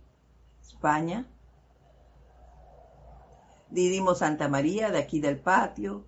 España. 0.61 1.25
Didimo 3.69 4.13
Santa 4.13 4.49
María, 4.49 4.91
de 4.91 4.99
aquí 4.99 5.19
del 5.19 5.39
patio, 5.39 6.05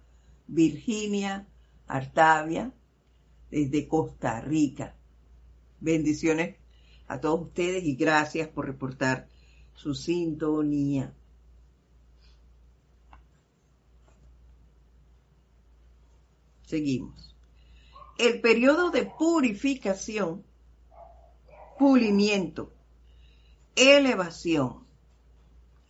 Virginia, 0.47 1.47
Artavia, 1.87 2.73
desde 3.49 3.87
Costa 3.87 4.41
Rica. 4.41 4.93
Bendiciones 5.79 6.57
a 7.07 7.19
todos 7.19 7.41
ustedes 7.41 7.85
y 7.85 7.95
gracias 7.95 8.49
por 8.49 8.65
reportar 8.65 9.29
su 9.73 9.95
sintonía. 9.95 11.13
Seguimos. 16.75 17.33
El 18.17 18.41
periodo 18.41 18.91
de 18.91 19.05
purificación, 19.05 20.43
pulimiento, 21.79 22.73
elevación 23.77 24.85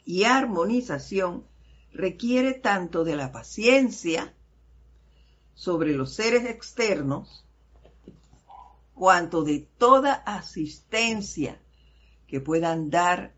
y 0.06 0.26
armonización 0.26 1.48
requiere 1.92 2.54
tanto 2.54 3.04
de 3.04 3.16
la 3.16 3.32
paciencia 3.32 4.36
sobre 5.56 5.94
los 5.94 6.14
seres 6.14 6.48
externos, 6.48 7.48
cuanto 8.94 9.44
de 9.44 9.68
toda 9.80 10.14
asistencia 10.14 11.60
que 12.28 12.42
puedan 12.42 12.92
dar 12.92 13.34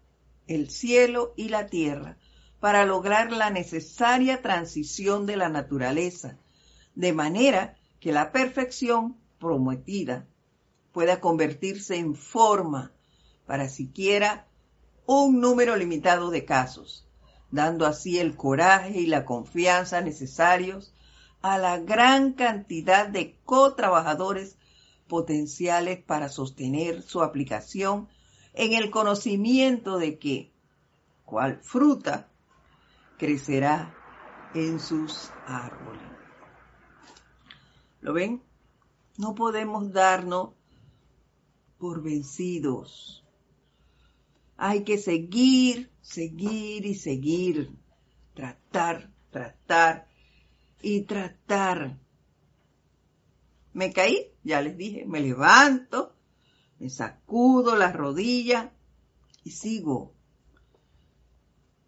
el 0.48 0.70
cielo 0.70 1.34
y 1.38 1.48
la 1.48 1.68
tierra 1.68 2.18
para 2.60 2.86
lograr 2.86 3.32
la 3.32 3.50
necesaria 3.52 4.42
transición 4.42 5.26
de 5.26 5.38
la 5.38 5.48
naturaleza, 5.48 6.38
de 6.98 7.14
manera 7.14 7.78
que 8.00 8.12
la 8.12 8.32
perfección 8.32 9.16
prometida 9.40 10.26
pueda 10.92 11.20
convertirse 11.20 11.96
en 11.96 12.16
forma 12.16 12.92
para 13.46 13.70
siquiera 13.70 14.48
un 15.06 15.40
número 15.40 15.76
limitado 15.76 16.32
de 16.32 16.44
casos 16.44 17.08
dando 17.52 17.86
así 17.86 18.20
el 18.20 18.36
coraje 18.36 19.00
y 19.00 19.06
la 19.06 19.26
confianza 19.26 20.02
necesarios 20.02 20.94
a 21.42 21.58
la 21.58 21.78
gran 21.78 22.34
cantidad 22.34 23.08
de 23.08 23.38
cotrabajadores 23.46 24.58
potenciales 25.08 26.04
para 26.04 26.30
sostener 26.30 27.02
su 27.04 27.22
aplicación 27.22 28.10
en 28.54 28.74
el 28.74 28.90
conocimiento 28.90 29.98
de 29.98 30.18
que, 30.18 30.52
cual 31.26 31.60
fruta, 31.62 32.28
crecerá 33.18 33.94
en 34.54 34.80
sus 34.80 35.32
árboles. 35.46 36.07
¿Lo 38.08 38.14
ven? 38.14 38.42
No 39.18 39.36
podemos 39.36 39.92
darnos 39.92 40.54
por 41.78 42.02
vencidos. 42.02 43.26
Hay 44.56 44.86
que 44.86 44.98
seguir 44.98 45.92
seguir 46.08 46.86
y 46.86 46.96
seguir, 46.96 47.70
tratar, 48.34 49.12
tratar 49.30 50.08
y 50.82 51.02
tratar. 51.02 52.00
Me 53.74 53.92
caí, 53.92 54.32
ya 54.42 54.62
les 54.62 54.78
dije, 54.78 55.04
me 55.06 55.20
levanto, 55.20 56.16
me 56.80 56.90
sacudo 56.90 57.76
las 57.76 57.94
rodillas 57.94 58.72
y 59.44 59.52
sigo. 59.52 60.14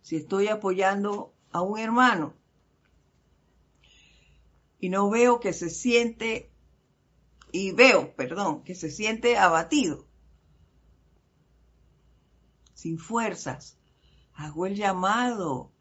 Si 0.02 0.18
estoy 0.18 0.50
apoyando 0.50 1.34
a 1.54 1.62
un 1.62 1.80
hermano 1.80 2.34
y 4.80 4.90
no 4.90 5.10
veo 5.10 5.40
que 5.40 5.54
se 5.54 5.70
siente, 5.70 6.52
y 7.52 7.72
veo, 7.72 8.16
perdón, 8.16 8.64
que 8.64 8.76
se 8.76 8.90
siente 8.90 9.38
abatido, 9.38 10.08
sin 12.74 12.98
fuerzas, 12.98 13.78
hago 14.34 14.66
el 14.66 14.76
llamado. 14.76 15.74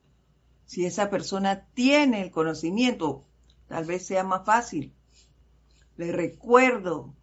Si 0.64 0.84
esa 0.84 1.10
persona 1.10 1.68
tiene 1.74 2.22
el 2.22 2.32
conocimiento, 2.32 3.24
tal 3.68 3.84
vez 3.84 4.04
sea 4.04 4.24
más 4.24 4.44
fácil. 4.44 4.92
Le 5.96 6.10
recuerdo 6.10 7.14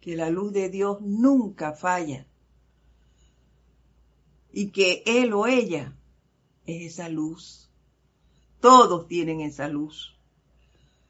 que 0.00 0.16
la 0.16 0.28
luz 0.28 0.52
de 0.52 0.68
Dios 0.70 1.00
nunca 1.02 1.72
falla 1.72 2.26
y 4.52 4.70
que 4.70 5.04
él 5.06 5.32
o 5.34 5.46
ella 5.46 5.96
es 6.64 6.94
esa 6.94 7.08
luz. 7.08 7.70
Todos 8.58 9.06
tienen 9.06 9.40
esa 9.40 9.68
luz. 9.68 10.15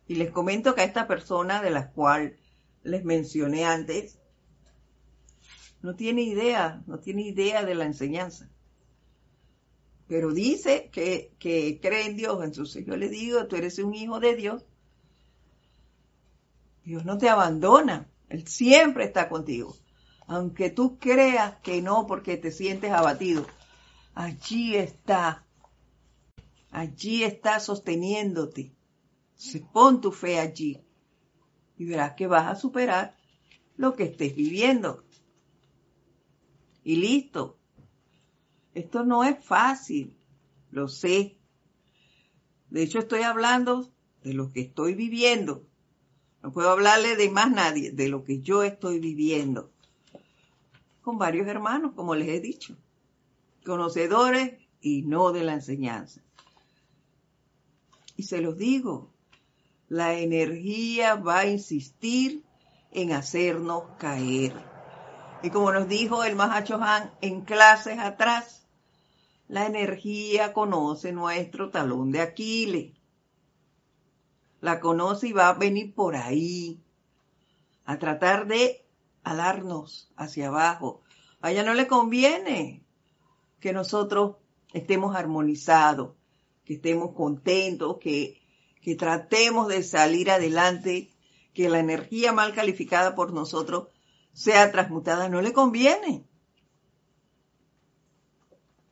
Y 0.07 0.17
les 0.17 0.31
comento 0.31 0.75
que 0.75 0.83
a 0.83 0.85
esta 0.85 1.07
persona 1.07 1.63
de 1.63 1.71
la 1.71 1.91
cual 1.91 2.37
les 2.83 3.05
mencioné 3.05 3.65
antes, 3.65 4.19
no 5.83 5.95
tiene 5.97 6.23
idea, 6.23 6.83
no 6.87 6.99
tiene 6.99 7.23
idea 7.23 7.65
de 7.65 7.75
la 7.75 7.85
enseñanza 7.85 8.49
pero 10.09 10.33
dice 10.33 10.89
que, 10.93 11.33
que 11.39 11.81
cree 11.81 12.07
en 12.07 12.17
Dios. 12.17 12.43
Entonces 12.43 12.85
yo 12.87 12.97
le 12.97 13.09
digo, 13.09 13.47
tú 13.47 13.57
eres 13.57 13.79
un 13.79 13.95
hijo 13.95 14.21
de 14.21 14.37
Dios. 14.37 14.65
Dios 16.85 17.05
no 17.05 17.19
te 17.19 17.29
abandona, 17.29 18.09
Él 18.29 18.47
siempre 18.47 19.05
está 19.05 19.29
contigo. 19.29 19.77
Aunque 20.29 20.71
tú 20.71 20.99
creas 20.99 21.57
que 21.61 21.83
no 21.83 22.07
porque 22.07 22.37
te 22.37 22.53
sientes 22.53 22.93
abatido, 22.93 23.47
allí 24.15 24.77
está, 24.77 25.45
allí 26.71 27.25
está 27.25 27.59
sosteniéndote. 27.59 28.76
Se 29.37 29.61
pon 29.61 30.01
tu 30.01 30.11
fe 30.13 30.41
allí 30.41 30.83
y 31.79 31.85
verás 31.85 32.15
que 32.15 32.27
vas 32.27 32.47
a 32.51 32.57
superar 32.57 33.17
lo 33.77 33.95
que 33.95 34.05
estés 34.05 34.35
viviendo. 34.35 35.05
Y 36.83 36.97
listo. 36.97 37.59
Esto 38.75 39.05
no 39.05 39.25
es 39.25 39.43
fácil, 39.45 40.17
lo 40.71 40.89
sé. 40.89 41.39
De 42.71 42.83
hecho, 42.83 42.99
estoy 42.99 43.23
hablando 43.23 43.91
de 44.23 44.35
lo 44.35 44.53
que 44.53 44.61
estoy 44.61 44.95
viviendo. 44.95 45.67
No 46.43 46.53
puedo 46.53 46.71
hablarle 46.71 47.17
de 47.17 47.31
más 47.31 47.51
nadie, 47.51 47.91
de 47.91 48.09
lo 48.09 48.23
que 48.23 48.41
yo 48.41 48.63
estoy 48.63 49.01
viviendo. 49.01 49.73
Con 51.03 51.19
varios 51.19 51.47
hermanos, 51.47 51.93
como 51.95 52.15
les 52.15 52.29
he 52.29 52.41
dicho. 52.41 52.77
Conocedores 53.65 54.61
y 54.81 55.03
no 55.03 55.33
de 55.33 55.45
la 55.45 55.55
enseñanza. 55.55 56.23
Y 58.17 58.25
se 58.25 58.41
los 58.41 58.57
digo, 58.57 59.16
la 59.89 60.15
energía 60.15 61.15
va 61.15 61.41
a 61.41 61.47
insistir 61.47 62.45
en 62.93 63.13
hacernos 63.13 63.85
caer. 63.99 64.55
Y 65.43 65.51
como 65.51 65.73
nos 65.73 65.89
dijo 65.89 66.25
el 66.25 66.35
Mahacho 66.35 66.79
Han 66.83 67.13
en 67.21 67.43
clases 67.43 67.99
atrás, 67.99 68.67
la 69.49 69.67
energía 69.67 70.53
conoce 70.53 71.13
nuestro 71.13 71.71
talón 71.71 72.11
de 72.11 72.21
Aquiles. 72.21 72.93
La 74.61 74.81
conoce 74.81 75.29
y 75.29 75.33
va 75.33 75.51
a 75.51 75.55
venir 75.55 75.95
por 75.95 76.17
ahí 76.17 76.83
a 77.85 77.99
tratar 77.99 78.47
de 78.49 78.85
alarnos 79.23 80.11
hacia 80.17 80.49
abajo. 80.49 81.03
A 81.41 81.53
ella 81.53 81.63
no 81.63 81.75
le 81.75 81.87
conviene 81.87 82.83
que 83.61 83.73
nosotros 83.73 84.37
estemos 84.73 85.15
armonizados, 85.15 86.15
que 86.65 86.75
estemos 86.75 87.13
contentos, 87.13 87.99
que, 87.99 88.41
que 88.87 88.95
tratemos 88.95 89.67
de 89.67 89.83
salir 89.83 90.31
adelante, 90.31 91.13
que 91.53 91.69
la 91.69 91.81
energía 91.81 92.33
mal 92.33 92.55
calificada 92.55 93.17
por 93.17 93.33
nosotros 93.33 93.89
sea 94.33 94.71
transmutada. 94.71 95.29
No 95.29 95.43
le 95.43 95.53
conviene. 95.53 96.25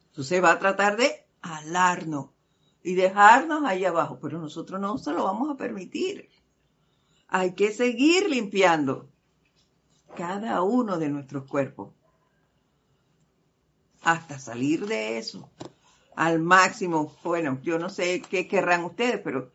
Entonces 0.09 0.43
va 0.43 0.51
a 0.51 0.59
tratar 0.59 0.97
de 0.97 1.25
alarnos 1.43 2.31
y 2.83 2.97
dejarnos 2.97 3.63
ahí 3.65 3.85
abajo, 3.85 4.19
pero 4.21 4.41
nosotros 4.41 4.81
no 4.81 4.99
se 4.99 5.13
lo 5.13 5.23
vamos 5.23 5.49
a 5.49 5.57
permitir. 5.57 6.29
Hay 7.29 7.55
que 7.55 7.71
seguir 7.71 8.29
limpiando 8.29 9.09
cada 10.17 10.61
uno 10.63 10.99
de 10.99 11.09
nuestros 11.09 11.45
cuerpos 11.47 11.95
hasta 14.03 14.41
salir 14.41 14.87
de 14.87 15.19
eso 15.19 15.53
al 16.17 16.41
máximo. 16.41 17.17
Bueno, 17.23 17.61
yo 17.63 17.79
no 17.79 17.91
sé 17.91 18.23
qué 18.23 18.49
querrán 18.49 18.83
ustedes, 18.83 19.21
pero 19.23 19.54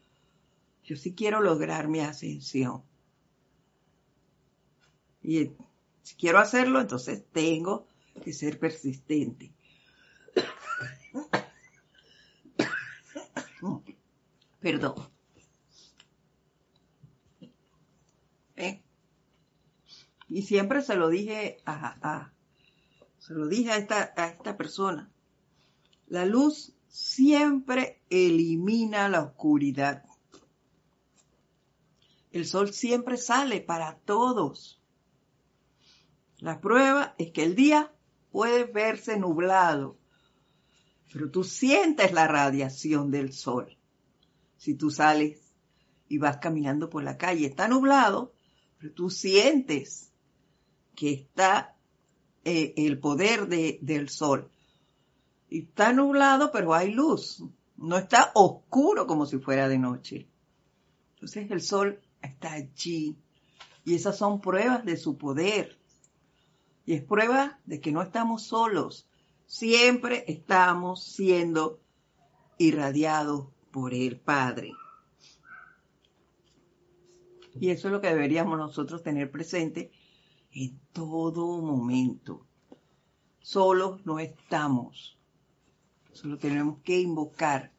yo 0.89 0.95
sí 0.95 1.13
quiero 1.13 1.39
lograr 1.39 1.87
mi 1.87 1.99
ascensión. 1.99 2.83
Y 5.21 5.51
si 6.01 6.15
quiero 6.15 6.39
hacerlo, 6.39 6.81
entonces 6.81 7.23
tengo 7.31 7.85
que 8.23 8.33
ser 8.33 8.57
persistente. 8.57 9.53
Perdón. 14.59 14.95
¿Eh? 18.55 18.81
Y 20.27 20.41
siempre 20.41 20.81
se 20.81 20.95
lo 20.95 21.09
dije 21.09 21.57
a, 21.67 22.33
se 23.19 23.35
lo 23.35 23.47
dije 23.47 23.73
a 23.73 23.77
esta, 23.77 24.11
a 24.17 24.29
esta 24.29 24.57
persona. 24.57 25.11
La 26.07 26.25
luz 26.25 26.73
siempre 26.87 28.01
elimina 28.09 29.07
la 29.07 29.21
oscuridad. 29.21 30.08
El 32.31 32.45
sol 32.45 32.73
siempre 32.73 33.17
sale 33.17 33.61
para 33.61 33.97
todos. 33.97 34.81
La 36.39 36.61
prueba 36.61 37.15
es 37.17 37.31
que 37.31 37.43
el 37.43 37.55
día 37.55 37.91
puede 38.31 38.65
verse 38.65 39.17
nublado, 39.17 39.97
pero 41.11 41.29
tú 41.31 41.43
sientes 41.43 42.13
la 42.13 42.27
radiación 42.27 43.11
del 43.11 43.33
sol. 43.33 43.77
Si 44.57 44.75
tú 44.75 44.91
sales 44.91 45.53
y 46.07 46.17
vas 46.17 46.37
caminando 46.37 46.89
por 46.89 47.03
la 47.03 47.17
calle, 47.17 47.47
está 47.47 47.67
nublado, 47.67 48.33
pero 48.77 48.93
tú 48.93 49.09
sientes 49.09 50.11
que 50.95 51.13
está 51.13 51.75
eh, 52.43 52.73
el 52.77 52.99
poder 52.99 53.47
del 53.47 54.09
sol. 54.09 54.49
Y 55.49 55.63
está 55.63 55.93
nublado, 55.93 56.51
pero 56.51 56.73
hay 56.73 56.91
luz. 56.91 57.43
No 57.75 57.97
está 57.97 58.31
oscuro 58.35 59.07
como 59.07 59.25
si 59.25 59.39
fuera 59.39 59.67
de 59.67 59.79
noche. 59.79 60.27
Entonces 61.15 61.49
el 61.49 61.61
sol 61.61 62.01
está 62.21 62.53
allí. 62.53 63.17
Y 63.85 63.95
esas 63.95 64.17
son 64.17 64.41
pruebas 64.41 64.85
de 64.85 64.97
su 64.97 65.17
poder. 65.17 65.77
Y 66.85 66.93
es 66.93 67.03
prueba 67.03 67.59
de 67.65 67.79
que 67.79 67.91
no 67.91 68.01
estamos 68.01 68.43
solos. 68.43 69.07
Siempre 69.45 70.25
estamos 70.27 71.03
siendo 71.03 71.79
irradiados 72.57 73.47
por 73.71 73.93
el 73.93 74.19
Padre. 74.19 74.73
Y 77.59 77.69
eso 77.69 77.87
es 77.87 77.91
lo 77.91 78.01
que 78.01 78.07
deberíamos 78.07 78.57
nosotros 78.57 79.03
tener 79.03 79.31
presente 79.31 79.91
en 80.51 80.79
todo 80.93 81.61
momento. 81.61 82.45
Solos 83.39 84.05
no 84.05 84.19
estamos. 84.19 85.17
Solo 86.11 86.37
tenemos 86.37 86.79
que 86.83 86.99
invocar 86.99 87.71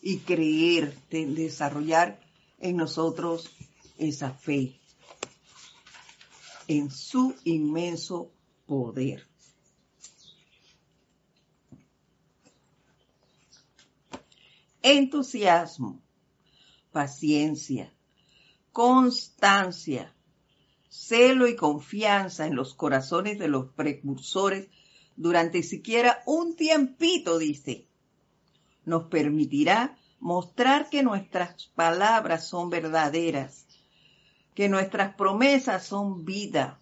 y 0.00 0.18
creer, 0.18 0.96
desarrollar 1.10 2.20
en 2.58 2.76
nosotros 2.76 3.50
esa 4.00 4.32
fe, 4.32 4.80
en 6.66 6.90
su 6.90 7.34
inmenso 7.44 8.32
poder. 8.66 9.26
Entusiasmo, 14.82 16.00
paciencia, 16.90 17.92
constancia, 18.72 20.14
celo 20.88 21.46
y 21.46 21.54
confianza 21.54 22.46
en 22.46 22.56
los 22.56 22.74
corazones 22.74 23.38
de 23.38 23.48
los 23.48 23.72
precursores 23.72 24.68
durante 25.16 25.62
siquiera 25.62 26.22
un 26.24 26.56
tiempito, 26.56 27.38
dice, 27.38 27.86
nos 28.86 29.04
permitirá 29.04 29.98
mostrar 30.18 30.88
que 30.88 31.02
nuestras 31.02 31.66
palabras 31.74 32.46
son 32.46 32.70
verdaderas, 32.70 33.66
que 34.60 34.68
nuestras 34.68 35.14
promesas 35.14 35.86
son 35.86 36.26
vida 36.26 36.78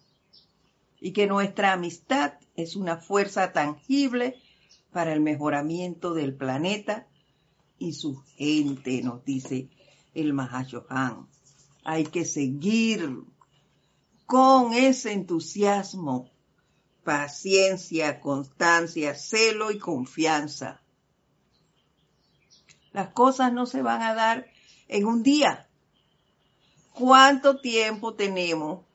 y 0.99 1.13
que 1.13 1.27
nuestra 1.27 1.71
amistad 1.71 2.33
es 2.57 2.75
una 2.75 2.97
fuerza 2.97 3.53
tangible 3.53 4.35
para 4.91 5.13
el 5.13 5.21
mejoramiento 5.21 6.13
del 6.13 6.35
planeta 6.35 7.07
y 7.77 7.93
su 7.93 8.21
gente, 8.35 9.01
nos 9.01 9.23
dice 9.23 9.69
el 10.13 10.33
Mahashohan. 10.33 11.29
Hay 11.85 12.03
que 12.03 12.25
seguir 12.25 13.23
con 14.25 14.73
ese 14.73 15.13
entusiasmo, 15.13 16.29
paciencia, 17.05 18.19
constancia, 18.19 19.15
celo 19.15 19.71
y 19.71 19.79
confianza. 19.79 20.81
Las 22.91 23.13
cosas 23.13 23.53
no 23.53 23.65
se 23.65 23.81
van 23.81 24.01
a 24.01 24.15
dar 24.15 24.47
en 24.89 25.05
un 25.05 25.23
día. 25.23 25.68
¿Cuánto 26.93 27.59
tiempo 27.59 28.13
tenemos 28.13 28.85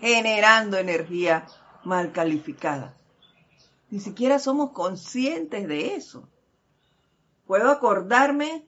generando 0.00 0.76
energía 0.76 1.46
mal 1.84 2.12
calificada? 2.12 2.96
Ni 3.90 4.00
siquiera 4.00 4.38
somos 4.38 4.72
conscientes 4.72 5.66
de 5.66 5.94
eso. 5.94 6.28
Puedo 7.46 7.70
acordarme 7.70 8.66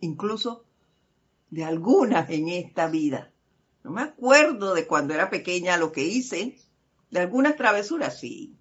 incluso 0.00 0.64
de 1.50 1.64
algunas 1.64 2.28
en 2.30 2.48
esta 2.48 2.88
vida 2.88 3.32
no 3.86 3.92
me 3.92 4.02
acuerdo 4.02 4.74
de 4.74 4.84
cuando 4.84 5.14
era 5.14 5.30
pequeña 5.30 5.76
lo 5.76 5.92
que 5.92 6.02
hice. 6.02 6.56
De 7.08 7.20
algunas 7.20 7.54
travesuras, 7.54 8.18
sí. 8.18 8.56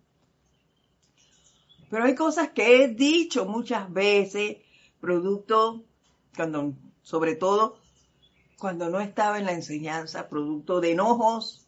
Pero 1.90 2.04
hay 2.04 2.14
cosas 2.14 2.50
que 2.52 2.84
he 2.84 2.90
dicho 2.90 3.48
muchas 3.48 3.92
veces, 3.92 4.58
producto, 5.02 5.84
cuando, 6.36 6.76
sobre 7.06 7.36
todo 7.36 7.78
cuando 8.58 8.90
no 8.90 9.00
estaba 9.00 9.38
en 9.38 9.46
la 9.46 9.52
enseñanza, 9.52 10.28
producto 10.28 10.82
de 10.82 10.94
enojos 10.94 11.68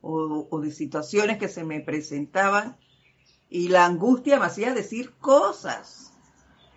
o, 0.00 0.60
de 0.60 0.72
situaciones 0.72 1.38
que 1.38 1.48
se 1.48 1.62
me 1.62 1.80
presentaban 1.80 2.76
y 3.48 3.68
la 3.68 3.86
angustia 3.86 4.40
me 4.40 4.46
hacía 4.46 4.74
decir 4.74 5.14
cosas. 5.18 6.12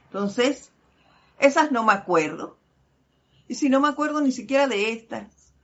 Entonces, 0.06 0.72
esas 1.40 1.72
no 1.72 1.84
me 1.84 1.94
acuerdo. 1.94 2.60
Y 3.48 3.56
si 3.56 3.70
no 3.70 3.80
me 3.80 3.88
acuerdo 3.88 4.22
ni 4.22 4.32
siquiera 4.32 4.68
de 4.68 4.92
estas, 4.92 5.56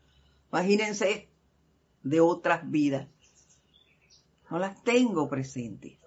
imagínense 0.52 1.30
de 2.02 2.22
otras 2.22 2.70
vidas. 2.72 3.08
No 4.50 4.58
las 4.58 4.84
tengo 4.84 5.30
presentes. 5.30 6.00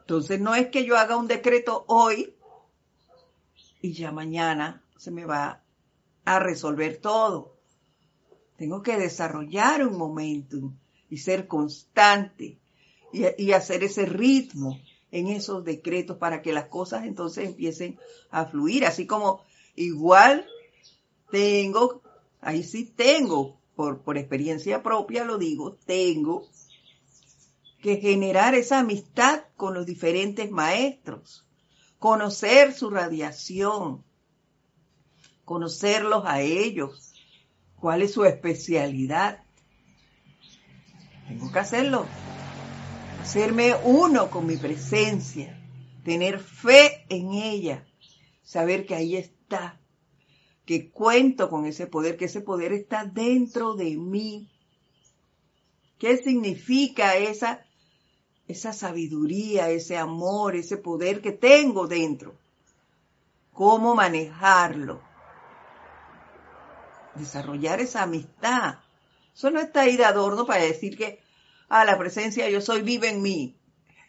Entonces 0.00 0.40
no 0.40 0.54
es 0.54 0.68
que 0.68 0.86
yo 0.86 0.96
haga 0.96 1.18
un 1.18 1.26
decreto 1.28 1.84
hoy 1.88 2.34
y 3.82 3.92
ya 3.92 4.10
mañana 4.10 4.83
se 5.04 5.10
me 5.10 5.26
va 5.26 5.62
a 6.24 6.38
resolver 6.38 6.96
todo. 6.96 7.58
Tengo 8.56 8.82
que 8.82 8.96
desarrollar 8.96 9.86
un 9.86 9.98
momentum 9.98 10.74
y 11.10 11.18
ser 11.18 11.46
constante 11.46 12.58
y, 13.12 13.52
hacer 13.52 13.84
ese 13.84 14.06
ritmo 14.06 14.80
en 15.10 15.28
esos 15.28 15.62
decretos 15.62 16.16
para 16.16 16.40
que 16.40 16.54
las 16.54 16.66
cosas 16.66 17.04
entonces 17.04 17.44
empiecen 17.48 17.98
a 18.30 18.46
fluir. 18.46 18.86
Así 18.86 19.06
como 19.06 19.42
igual 19.76 20.46
tengo, 21.30 22.00
ahí 22.40 22.64
sí 22.64 22.86
tengo, 22.86 23.60
por, 23.76 24.00
por 24.00 24.16
experiencia 24.16 24.82
propia 24.82 25.24
lo 25.24 25.36
digo, 25.36 25.76
tengo 25.84 26.48
que 27.82 27.98
generar 27.98 28.54
esa 28.54 28.78
amistad 28.78 29.42
con 29.56 29.74
los 29.74 29.84
diferentes 29.84 30.50
maestros, 30.50 31.46
conocer 31.98 32.72
su 32.72 32.88
radiación, 32.88 34.02
conocerlos 35.44 36.24
a 36.26 36.40
ellos, 36.40 37.12
cuál 37.78 38.02
es 38.02 38.12
su 38.12 38.24
especialidad. 38.24 39.42
Tengo 41.28 41.50
que 41.50 41.58
hacerlo 41.58 42.06
hacerme 43.24 43.74
uno 43.84 44.28
con 44.28 44.44
mi 44.44 44.58
presencia, 44.58 45.58
tener 46.04 46.40
fe 46.40 47.06
en 47.08 47.32
ella, 47.32 47.86
saber 48.42 48.84
que 48.84 48.94
ahí 48.94 49.16
está, 49.16 49.80
que 50.66 50.90
cuento 50.90 51.48
con 51.48 51.64
ese 51.64 51.86
poder, 51.86 52.18
que 52.18 52.26
ese 52.26 52.42
poder 52.42 52.74
está 52.74 53.06
dentro 53.06 53.76
de 53.76 53.96
mí. 53.96 54.50
¿Qué 55.98 56.18
significa 56.18 57.16
esa, 57.16 57.64
esa 58.46 58.74
sabiduría, 58.74 59.70
ese 59.70 59.96
amor, 59.96 60.54
ese 60.54 60.76
poder 60.76 61.22
que 61.22 61.32
tengo 61.32 61.86
dentro? 61.86 62.34
¿Cómo 63.54 63.94
manejarlo? 63.94 65.00
Desarrollar 67.16 67.80
esa 67.80 68.02
amistad. 68.02 68.78
Eso 69.34 69.50
no 69.50 69.60
está 69.60 69.82
ahí 69.82 69.96
de 69.96 70.04
adorno 70.04 70.46
para 70.46 70.62
decir 70.62 70.96
que 70.96 71.20
ah, 71.68 71.84
la 71.84 71.98
presencia 71.98 72.48
yo 72.48 72.60
soy 72.60 72.82
vive 72.82 73.08
en 73.08 73.22
mí. 73.22 73.56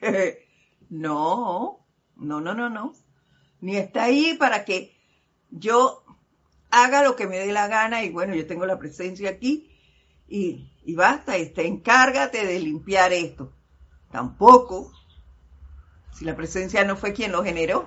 no, 0.89 1.85
no, 2.15 2.41
no, 2.41 2.53
no, 2.53 2.69
no. 2.69 2.93
Ni 3.61 3.77
está 3.77 4.03
ahí 4.03 4.35
para 4.37 4.65
que 4.65 4.95
yo 5.49 6.03
haga 6.69 7.03
lo 7.03 7.15
que 7.15 7.27
me 7.27 7.37
dé 7.37 7.51
la 7.51 7.67
gana 7.67 8.03
y 8.03 8.09
bueno, 8.09 8.35
yo 8.35 8.45
tengo 8.45 8.65
la 8.65 8.77
presencia 8.77 9.29
aquí 9.29 9.71
y, 10.27 10.69
y 10.83 10.95
basta, 10.95 11.37
este, 11.37 11.65
encárgate 11.65 12.45
de 12.45 12.59
limpiar 12.59 13.13
esto. 13.13 13.53
Tampoco, 14.11 14.91
si 16.13 16.25
la 16.25 16.35
presencia 16.35 16.83
no 16.83 16.95
fue 16.95 17.13
quien 17.13 17.31
lo 17.31 17.43
generó, 17.43 17.85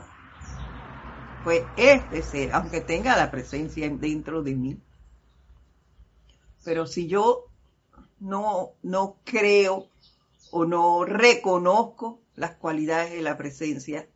fue 1.44 1.64
este 1.76 2.22
ser, 2.22 2.52
aunque 2.52 2.80
tenga 2.80 3.16
la 3.16 3.30
presencia 3.30 3.88
dentro 3.88 4.42
de 4.42 4.54
mí. 4.54 4.82
Pero 6.68 6.86
si 6.86 7.06
yo 7.06 7.46
no, 8.20 8.74
no 8.82 9.20
creo 9.24 9.88
o 10.50 10.66
no 10.66 11.06
reconozco 11.06 12.20
las 12.34 12.56
cualidades 12.56 13.12
de 13.12 13.22
la 13.22 13.38
presencia, 13.38 14.06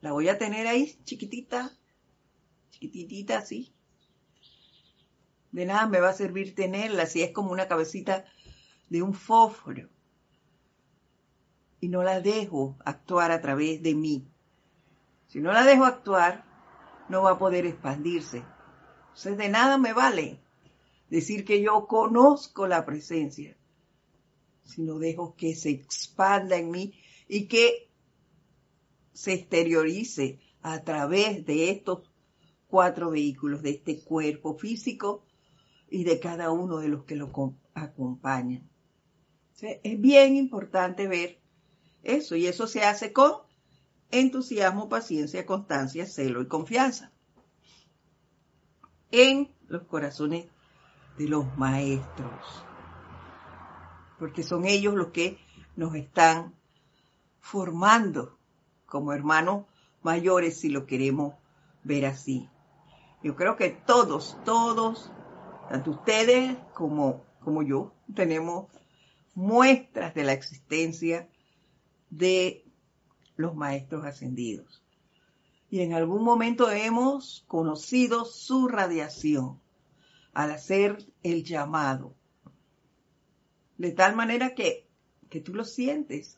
la 0.00 0.10
voy 0.10 0.28
a 0.28 0.38
tener 0.38 0.66
ahí 0.66 0.98
chiquitita, 1.04 1.70
chiquitita 2.70 3.38
así. 3.38 3.72
De 5.52 5.66
nada 5.66 5.86
me 5.86 6.00
va 6.00 6.08
a 6.08 6.14
servir 6.14 6.56
tenerla 6.56 7.06
si 7.06 7.22
es 7.22 7.30
como 7.30 7.52
una 7.52 7.68
cabecita 7.68 8.24
de 8.88 9.00
un 9.00 9.14
fósforo. 9.14 9.88
Y 11.78 11.90
no 11.90 12.02
la 12.02 12.20
dejo 12.20 12.76
actuar 12.84 13.30
a 13.30 13.40
través 13.40 13.84
de 13.84 13.94
mí. 13.94 14.26
Si 15.28 15.38
no 15.38 15.52
la 15.52 15.62
dejo 15.62 15.84
actuar, 15.84 16.44
no 17.08 17.22
va 17.22 17.30
a 17.30 17.38
poder 17.38 17.66
expandirse. 17.66 18.42
Entonces 19.10 19.38
de 19.38 19.48
nada 19.48 19.78
me 19.78 19.92
vale 19.92 20.39
decir 21.10 21.44
que 21.44 21.60
yo 21.60 21.86
conozco 21.86 22.66
la 22.66 22.86
presencia, 22.86 23.56
sino 24.64 24.98
dejo 24.98 25.34
que 25.34 25.54
se 25.54 25.70
expanda 25.70 26.56
en 26.56 26.70
mí 26.70 26.94
y 27.28 27.48
que 27.48 27.90
se 29.12 29.34
exteriorice 29.34 30.38
a 30.62 30.82
través 30.84 31.44
de 31.44 31.70
estos 31.70 32.08
cuatro 32.68 33.10
vehículos, 33.10 33.62
de 33.62 33.70
este 33.70 34.00
cuerpo 34.00 34.56
físico 34.56 35.24
y 35.90 36.04
de 36.04 36.20
cada 36.20 36.52
uno 36.52 36.78
de 36.78 36.88
los 36.88 37.04
que 37.04 37.16
lo 37.16 37.32
acompañan. 37.74 38.70
es 39.60 40.00
bien 40.00 40.36
importante 40.36 41.08
ver 41.08 41.40
eso 42.02 42.36
y 42.36 42.46
eso 42.46 42.66
se 42.66 42.84
hace 42.84 43.12
con 43.12 43.32
entusiasmo, 44.10 44.88
paciencia, 44.88 45.44
constancia, 45.44 46.06
celo 46.06 46.40
y 46.40 46.46
confianza 46.46 47.12
en 49.10 49.50
los 49.68 49.82
corazones 49.82 50.46
de 51.20 51.28
los 51.28 51.54
maestros, 51.58 52.64
porque 54.18 54.42
son 54.42 54.64
ellos 54.64 54.94
los 54.94 55.08
que 55.08 55.36
nos 55.76 55.94
están 55.94 56.54
formando 57.40 58.38
como 58.86 59.12
hermanos 59.12 59.66
mayores, 60.00 60.58
si 60.58 60.70
lo 60.70 60.86
queremos 60.86 61.34
ver 61.84 62.06
así. 62.06 62.48
Yo 63.22 63.36
creo 63.36 63.56
que 63.56 63.68
todos, 63.68 64.38
todos, 64.46 65.12
tanto 65.68 65.90
ustedes 65.90 66.56
como, 66.72 67.22
como 67.40 67.62
yo, 67.62 67.92
tenemos 68.14 68.68
muestras 69.34 70.14
de 70.14 70.24
la 70.24 70.32
existencia 70.32 71.28
de 72.08 72.64
los 73.36 73.54
maestros 73.54 74.06
ascendidos. 74.06 74.82
Y 75.68 75.82
en 75.82 75.92
algún 75.92 76.24
momento 76.24 76.70
hemos 76.70 77.44
conocido 77.46 78.24
su 78.24 78.68
radiación 78.68 79.60
al 80.32 80.52
hacer 80.52 81.04
el 81.22 81.44
llamado. 81.44 82.14
De 83.78 83.92
tal 83.92 84.14
manera 84.14 84.54
que, 84.54 84.86
que 85.28 85.40
tú 85.40 85.54
lo 85.54 85.64
sientes. 85.64 86.36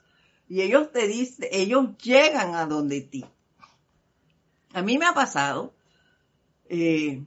Y 0.49 0.62
ellos 0.62 0.93
te 0.93 1.09
dicen, 1.09 1.49
ellos 1.51 1.97
llegan 1.99 2.55
a 2.55 2.66
donde 2.66 3.01
ti. 3.01 3.24
A 4.72 4.82
mí 4.82 4.99
me 4.99 5.07
ha 5.07 5.14
pasado 5.14 5.74
eh, 6.68 7.24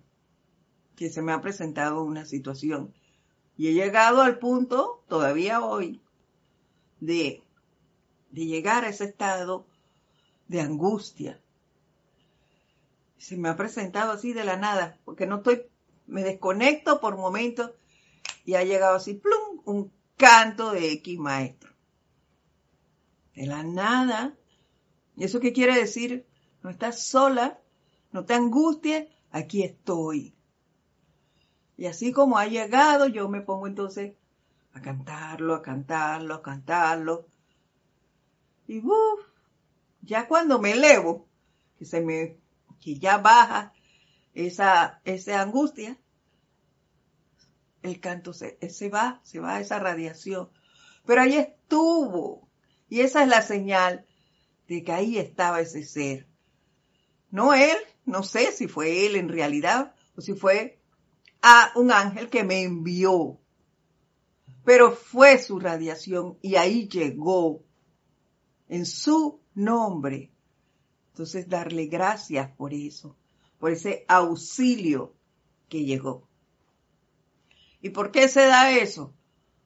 que 0.96 1.10
se 1.10 1.22
me 1.22 1.32
ha 1.32 1.42
presentado 1.42 2.04
una 2.04 2.26
situación 2.26 2.94
y 3.58 3.68
he 3.68 3.74
llegado 3.74 4.22
al 4.22 4.40
punto, 4.40 5.04
todavía 5.08 5.62
hoy, 5.62 6.02
de, 7.00 7.42
de 8.32 8.46
llegar 8.46 8.84
a 8.84 8.90
ese 8.90 9.06
estado 9.06 9.66
de 10.48 10.62
angustia. 10.62 11.40
Se 13.18 13.38
me 13.38 13.50
ha 13.50 13.56
presentado 13.56 14.12
así 14.12 14.34
de 14.34 14.44
la 14.44 14.58
nada, 14.58 14.98
porque 15.06 15.26
no 15.26 15.38
estoy 15.38 15.68
me 16.08 16.24
desconecto 16.24 17.00
por 17.00 17.18
momentos 17.18 17.72
y 18.46 18.56
ha 18.56 18.64
llegado 18.64 18.96
así, 18.96 19.16
plum, 19.16 19.62
un 19.66 19.92
canto 20.18 20.72
de 20.72 20.92
X 20.94 21.20
maestro. 21.20 21.74
De 23.34 23.48
la 23.48 23.64
nada. 23.64 24.36
¿Y 25.18 25.24
eso 25.24 25.40
qué 25.40 25.52
quiere 25.52 25.76
decir? 25.76 26.26
No 26.62 26.70
estás 26.70 27.04
sola, 27.04 27.60
no 28.12 28.26
te 28.26 28.34
angusties, 28.34 29.08
aquí 29.32 29.64
estoy. 29.64 30.34
Y 31.78 31.88
así 31.88 32.12
como 32.12 32.38
ha 32.38 32.48
llegado, 32.48 33.08
yo 33.08 33.28
me 33.28 33.42
pongo 33.42 33.68
entonces 33.68 34.16
a 34.74 34.82
cantarlo, 34.82 35.56
a 35.56 35.62
cantarlo, 35.62 36.36
a 36.36 36.42
cantarlo. 36.42 37.28
Y 38.68 38.80
uff, 38.80 39.26
ya 40.02 40.28
cuando 40.28 40.60
me 40.60 40.72
elevo, 40.72 41.28
que 41.78 41.86
se 41.86 42.02
me, 42.02 42.38
que 42.80 42.98
ya 42.98 43.18
baja 43.18 43.74
esa, 44.36 45.02
esa 45.06 45.42
angustia, 45.42 45.98
el 47.82 48.00
canto 48.00 48.34
se, 48.34 48.58
se 48.70 48.90
va, 48.90 49.22
se 49.24 49.40
va 49.40 49.60
esa 49.60 49.80
radiación. 49.80 50.50
Pero 51.06 51.22
ahí 51.22 51.36
estuvo. 51.36 52.50
Y 52.90 53.00
esa 53.00 53.24
es 53.24 53.30
la 53.30 53.42
señal 53.42 54.06
de 54.68 54.84
que 54.84 54.92
ahí 54.92 55.18
estaba 55.18 55.62
ese 55.62 55.84
ser. 55.84 56.28
No 57.32 57.54
él, 57.54 57.78
no 58.06 58.24
sé 58.24 58.52
si 58.52 58.68
fue 58.68 59.06
él 59.06 59.16
en 59.16 59.30
realidad 59.30 59.96
o 60.16 60.22
si 60.22 60.34
fue 60.34 60.82
a 61.42 61.72
un 61.76 61.92
ángel 61.92 62.30
que 62.30 62.44
me 62.44 62.64
envió. 62.64 63.40
Pero 64.64 64.92
fue 64.92 65.38
su 65.38 65.60
radiación 65.60 66.38
y 66.42 66.56
ahí 66.56 66.90
llegó 66.90 67.64
en 68.68 68.86
su 68.86 69.42
nombre. 69.54 70.32
Entonces 71.12 71.48
darle 71.48 71.86
gracias 71.86 72.50
por 72.52 72.74
eso 72.74 73.16
por 73.60 73.72
ese 73.72 74.06
auxilio 74.08 75.16
que 75.70 75.86
llegó. 75.86 76.28
¿Y 77.82 77.90
por 77.90 78.12
qué 78.12 78.28
se 78.28 78.46
da 78.46 78.72
eso? 78.72 79.14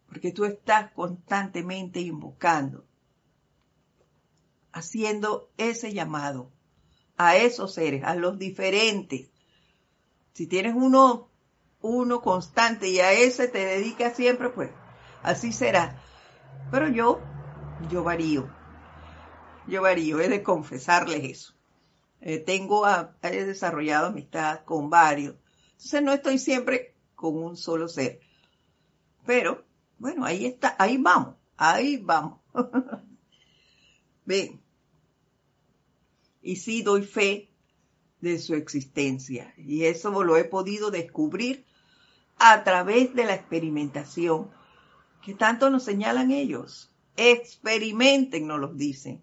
Porque 0.07 0.31
tú 0.31 0.45
estás 0.45 0.91
constantemente 0.91 1.99
invocando 2.01 2.85
haciendo 4.71 5.49
ese 5.57 5.93
llamado 5.93 6.51
a 7.17 7.35
esos 7.35 7.73
seres, 7.73 8.03
a 8.03 8.15
los 8.15 8.37
diferentes. 8.37 9.29
Si 10.33 10.47
tienes 10.47 10.73
uno, 10.75 11.29
uno 11.81 12.21
constante 12.21 12.89
y 12.89 12.99
a 12.99 13.11
ese 13.11 13.47
te 13.47 13.65
dedicas 13.65 14.15
siempre, 14.15 14.49
pues 14.49 14.71
así 15.21 15.51
será. 15.51 16.01
Pero 16.71 16.87
yo, 16.87 17.19
yo 17.89 18.03
varío. 18.03 18.49
Yo 19.67 19.81
varío, 19.81 20.19
he 20.19 20.29
de 20.29 20.43
confesarles 20.43 21.23
eso. 21.23 21.58
Eh, 22.21 22.39
tengo, 22.39 22.85
he 23.21 23.45
desarrollado 23.45 24.07
amistad 24.07 24.63
con 24.65 24.89
varios. 24.89 25.35
Entonces 25.71 26.03
no 26.03 26.11
estoy 26.11 26.37
siempre 26.37 26.95
con 27.15 27.37
un 27.41 27.55
solo 27.55 27.87
ser. 27.87 28.19
Pero, 29.25 29.65
bueno, 29.97 30.25
ahí 30.25 30.45
está, 30.45 30.75
ahí 30.77 30.97
vamos, 30.97 31.35
ahí 31.55 31.97
vamos. 31.97 32.39
Ven. 34.25 34.61
Y 36.41 36.55
sí 36.57 36.81
doy 36.81 37.03
fe 37.03 37.49
de 38.21 38.39
su 38.39 38.55
existencia. 38.55 39.53
Y 39.57 39.85
eso 39.85 40.23
lo 40.23 40.37
he 40.37 40.43
podido 40.43 40.91
descubrir 40.91 41.65
a 42.37 42.63
través 42.63 43.13
de 43.13 43.25
la 43.25 43.35
experimentación 43.35 44.49
que 45.21 45.33
tanto 45.33 45.69
nos 45.69 45.83
señalan 45.83 46.31
ellos. 46.31 46.91
Experimenten, 47.15 48.47
nos 48.47 48.59
los 48.59 48.77
dicen. 48.77 49.21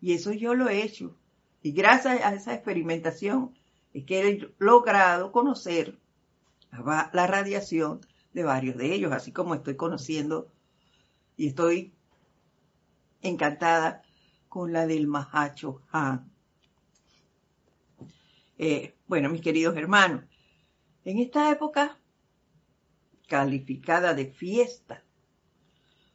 Y 0.00 0.12
eso 0.12 0.32
yo 0.32 0.54
lo 0.54 0.68
he 0.68 0.82
hecho. 0.82 1.16
Y 1.62 1.72
gracias 1.72 2.20
a 2.22 2.34
esa 2.34 2.54
experimentación 2.54 3.56
es 3.92 4.04
que 4.04 4.28
he 4.28 4.54
logrado 4.58 5.32
conocer 5.32 5.98
la 6.70 7.26
radiación 7.26 8.00
de 8.32 8.42
varios 8.42 8.76
de 8.76 8.94
ellos, 8.94 9.12
así 9.12 9.32
como 9.32 9.54
estoy 9.54 9.76
conociendo 9.76 10.50
y 11.36 11.48
estoy 11.48 11.92
encantada 13.20 14.02
con 14.48 14.72
la 14.72 14.86
del 14.86 15.06
Mahacho 15.06 15.82
Han. 15.90 16.30
Eh, 18.58 18.94
bueno, 19.06 19.28
mis 19.28 19.40
queridos 19.40 19.76
hermanos, 19.76 20.24
en 21.04 21.18
esta 21.18 21.50
época 21.50 21.98
calificada 23.28 24.14
de 24.14 24.26
fiesta 24.26 25.02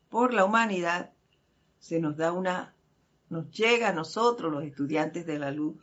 por 0.10 0.34
la 0.34 0.46
humanidad, 0.46 1.14
se 1.80 2.00
nos 2.00 2.16
da 2.18 2.32
una, 2.32 2.76
nos 3.30 3.52
llega 3.52 3.90
a 3.90 3.94
nosotros, 3.94 4.52
los 4.52 4.64
estudiantes 4.64 5.26
de 5.26 5.40
la 5.40 5.52
luz, 5.52 5.76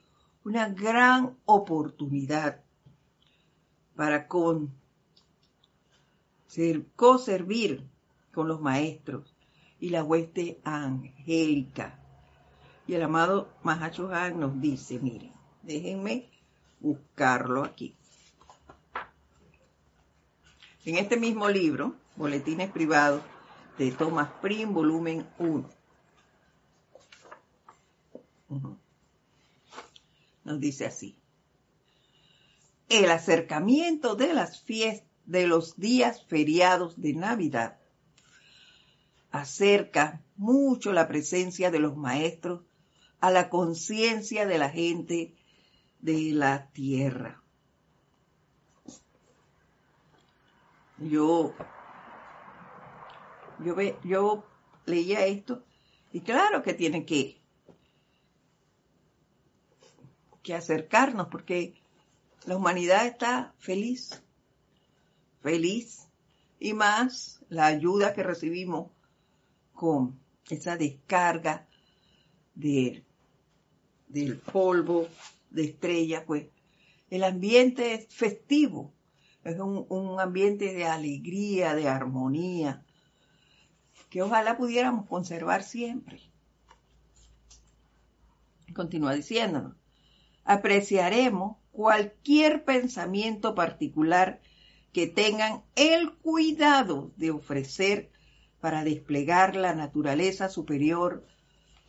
una 0.45 0.69
gran 0.69 1.37
oportunidad 1.45 2.63
para 3.97 4.27
con, 4.29 4.73
ser, 6.47 6.85
co-servir 6.97 7.85
con 8.33 8.49
los 8.49 8.61
maestros 8.61 9.35
y 9.79 9.91
la 9.91 10.03
hueste 10.03 10.61
angélica. 10.65 11.99
Y 12.87 12.95
el 12.95 13.03
amado 13.03 13.49
Mahacho 13.63 14.09
nos 14.35 14.61
dice, 14.61 14.99
miren, 14.99 15.33
déjenme 15.63 16.29
buscarlo 16.81 17.65
aquí. 17.65 17.97
En 20.85 20.97
este 20.97 21.17
mismo 21.17 21.49
libro, 21.49 21.95
Boletines 22.17 22.71
Privados 22.71 23.23
de 23.79 23.91
Thomas 23.93 24.29
Prim, 24.43 24.75
volumen 24.75 25.27
1. 25.39 25.84
Nos 30.45 30.61
dice 30.61 30.87
así. 30.87 31.19
El 32.89 33.11
acercamiento 33.11 34.15
de 34.15 34.35
las 34.35 34.61
fiestas, 34.61 35.09
de 35.27 35.47
los 35.47 35.77
días 35.77 36.25
feriados 36.27 37.01
de 37.01 37.15
Navidad 37.15 37.79
acerca 39.31 40.23
mucho 40.37 40.93
la 40.93 41.09
presencia 41.09 41.71
de 41.71 41.79
los 41.79 41.97
maestros 41.97 42.63
a 43.21 43.31
la 43.31 43.49
conciencia 43.49 44.47
de 44.47 44.59
la 44.59 44.71
gente 44.71 45.35
de 46.01 46.33
la 46.33 46.69
tierra. 46.71 47.43
Yo, 50.99 51.55
yo, 53.65 53.75
ve, 53.75 53.99
yo 54.05 54.45
leía 54.87 55.27
esto 55.27 55.65
y 56.13 56.21
claro 56.21 56.63
que 56.63 56.75
tiene 56.75 57.05
que, 57.05 57.41
que 60.45 60.55
acercarnos 60.55 61.29
porque 61.29 61.75
la 62.45 62.57
humanidad 62.57 63.07
está 63.07 63.55
feliz, 63.59 64.23
feliz 65.41 66.07
y 66.61 66.75
más 66.75 67.43
la 67.49 67.67
ayuda 67.67 68.15
que 68.15 68.23
recibimos 68.23 68.93
con 69.73 70.21
esa 70.51 70.77
descarga 70.77 71.67
de, 72.55 73.03
del 74.07 74.39
polvo 74.39 75.09
de 75.51 75.65
estrella, 75.65 76.25
pues 76.27 76.47
el 77.09 77.25
ambiente 77.25 77.95
es 77.95 78.07
festivo, 78.15 78.93
es 79.45 79.59
un, 79.59 79.87
un 79.89 80.21
ambiente 80.21 80.75
de 80.75 80.85
alegría, 80.85 81.75
de 81.75 81.89
armonía, 81.89 82.85
que 84.11 84.23
ojalá 84.23 84.57
pudiéramos 84.59 85.07
conservar 85.07 85.63
siempre. 85.63 86.21
Continúa 88.75 89.15
diciéndonos, 89.15 89.75
apreciaremos 90.45 91.57
cualquier 91.73 92.65
pensamiento 92.65 93.55
particular 93.55 94.41
que 94.93 95.07
tengan 95.07 95.65
el 95.75 96.15
cuidado 96.15 97.11
de 97.17 97.33
ofrecer 97.33 98.11
para 98.61 98.85
desplegar 98.85 99.57
la 99.57 99.75
naturaleza 99.75 100.49
superior 100.49 101.27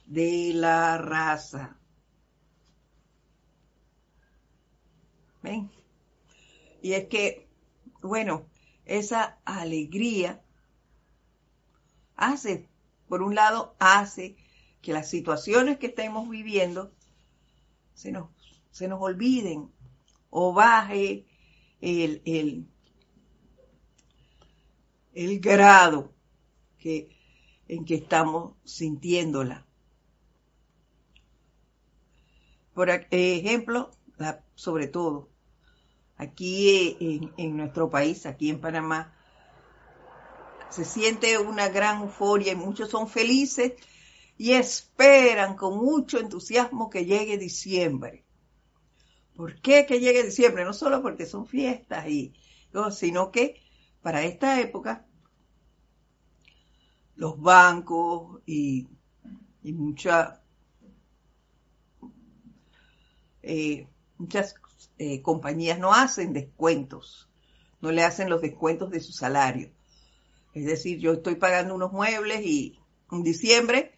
de 0.08 0.52
la 0.54 0.98
raza. 0.98 1.78
¿Ven? 5.44 5.70
Y 6.82 6.94
es 6.94 7.06
que, 7.06 7.48
bueno, 8.02 8.46
esa 8.86 9.38
alegría 9.46 10.42
hace, 12.16 12.68
por 13.08 13.22
un 13.22 13.36
lado, 13.36 13.76
hace 13.80 14.36
que 14.82 14.94
las 14.94 15.10
situaciones 15.10 15.78
que 15.78 15.88
estemos 15.88 16.30
viviendo 16.30 16.92
se 17.94 18.12
nos, 18.12 18.30
se 18.76 18.90
nos 18.90 19.02
olviden 19.02 19.72
o 20.30 20.54
baje 20.54 21.26
el, 21.80 22.22
el, 25.14 25.40
grado 25.40 26.14
que, 26.78 27.18
en 27.70 27.86
que 27.86 27.96
estamos 27.96 28.58
sintiéndola. 28.66 29.66
Por 32.74 32.90
ejemplo, 32.90 33.92
sobre 34.56 34.88
todo, 34.88 35.30
aquí 36.18 36.98
en, 37.00 37.32
en 37.38 37.56
nuestro 37.56 37.90
país, 37.90 38.26
aquí 38.26 38.50
en 38.50 38.60
Panamá, 38.60 39.16
se 40.70 40.84
siente 40.84 41.38
una 41.38 41.70
gran 41.70 42.02
euforia 42.02 42.52
y 42.52 42.58
muchos 42.58 42.90
son 42.90 43.08
felices 43.08 43.72
y 44.38 44.52
esperan 44.52 45.56
con 45.56 45.78
mucho 45.78 46.20
entusiasmo 46.20 46.90
que 46.90 47.06
llegue 47.06 47.38
diciembre. 47.38 48.25
¿Por 49.36 49.60
qué 49.62 49.86
que 49.86 50.00
llegue 50.00 50.24
diciembre? 50.24 50.64
No 50.64 50.74
solo 50.74 51.02
porque 51.02 51.26
son 51.26 51.46
fiestas, 51.46 52.08
y, 52.08 52.34
sino 52.92 53.32
que 53.32 53.62
para 54.02 54.24
esta 54.24 54.60
época 54.62 55.06
los 57.16 57.40
bancos 57.40 58.42
y, 58.46 58.88
mucha, 59.64 60.42
eh, 63.42 63.88
muchas 64.18 64.56
eh, 64.98 65.22
compañías 65.22 65.80
no 65.80 65.94
hacen 65.94 66.34
descuentos, 66.34 67.30
no 67.82 67.92
le 67.92 68.04
hacen 68.04 68.30
los 68.30 68.42
descuentos 68.42 68.90
de 68.92 69.00
su 69.00 69.12
salario. 69.12 69.72
Es 70.54 70.66
decir, 70.66 71.00
yo 71.00 71.14
estoy 71.14 71.36
pagando 71.36 71.76
unos 71.76 71.92
muebles 71.92 72.42
y 72.46 72.80
en 73.12 73.24
diciembre, 73.24 73.92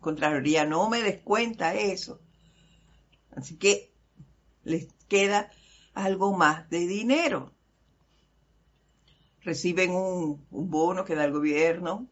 Contraloría 0.00 0.64
no 0.64 0.88
me 0.88 1.02
descuenta 1.02 1.74
eso. 1.74 2.20
Así 3.36 3.56
que 3.56 3.92
les 4.64 4.88
queda 5.08 5.50
algo 5.94 6.36
más 6.36 6.68
de 6.70 6.86
dinero. 6.86 7.52
Reciben 9.42 9.92
un, 9.92 10.46
bono 10.50 11.04
que 11.04 11.14
da 11.14 11.24
el 11.24 11.32
gobierno, 11.32 12.08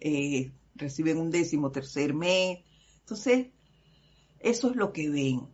eh, 0.00 0.52
reciben 0.74 1.18
un 1.18 1.30
décimo 1.30 1.70
tercer 1.70 2.12
mes. 2.12 2.60
Entonces, 3.00 3.48
eso 4.40 4.70
es 4.70 4.76
lo 4.76 4.92
que 4.92 5.08
ven, 5.08 5.48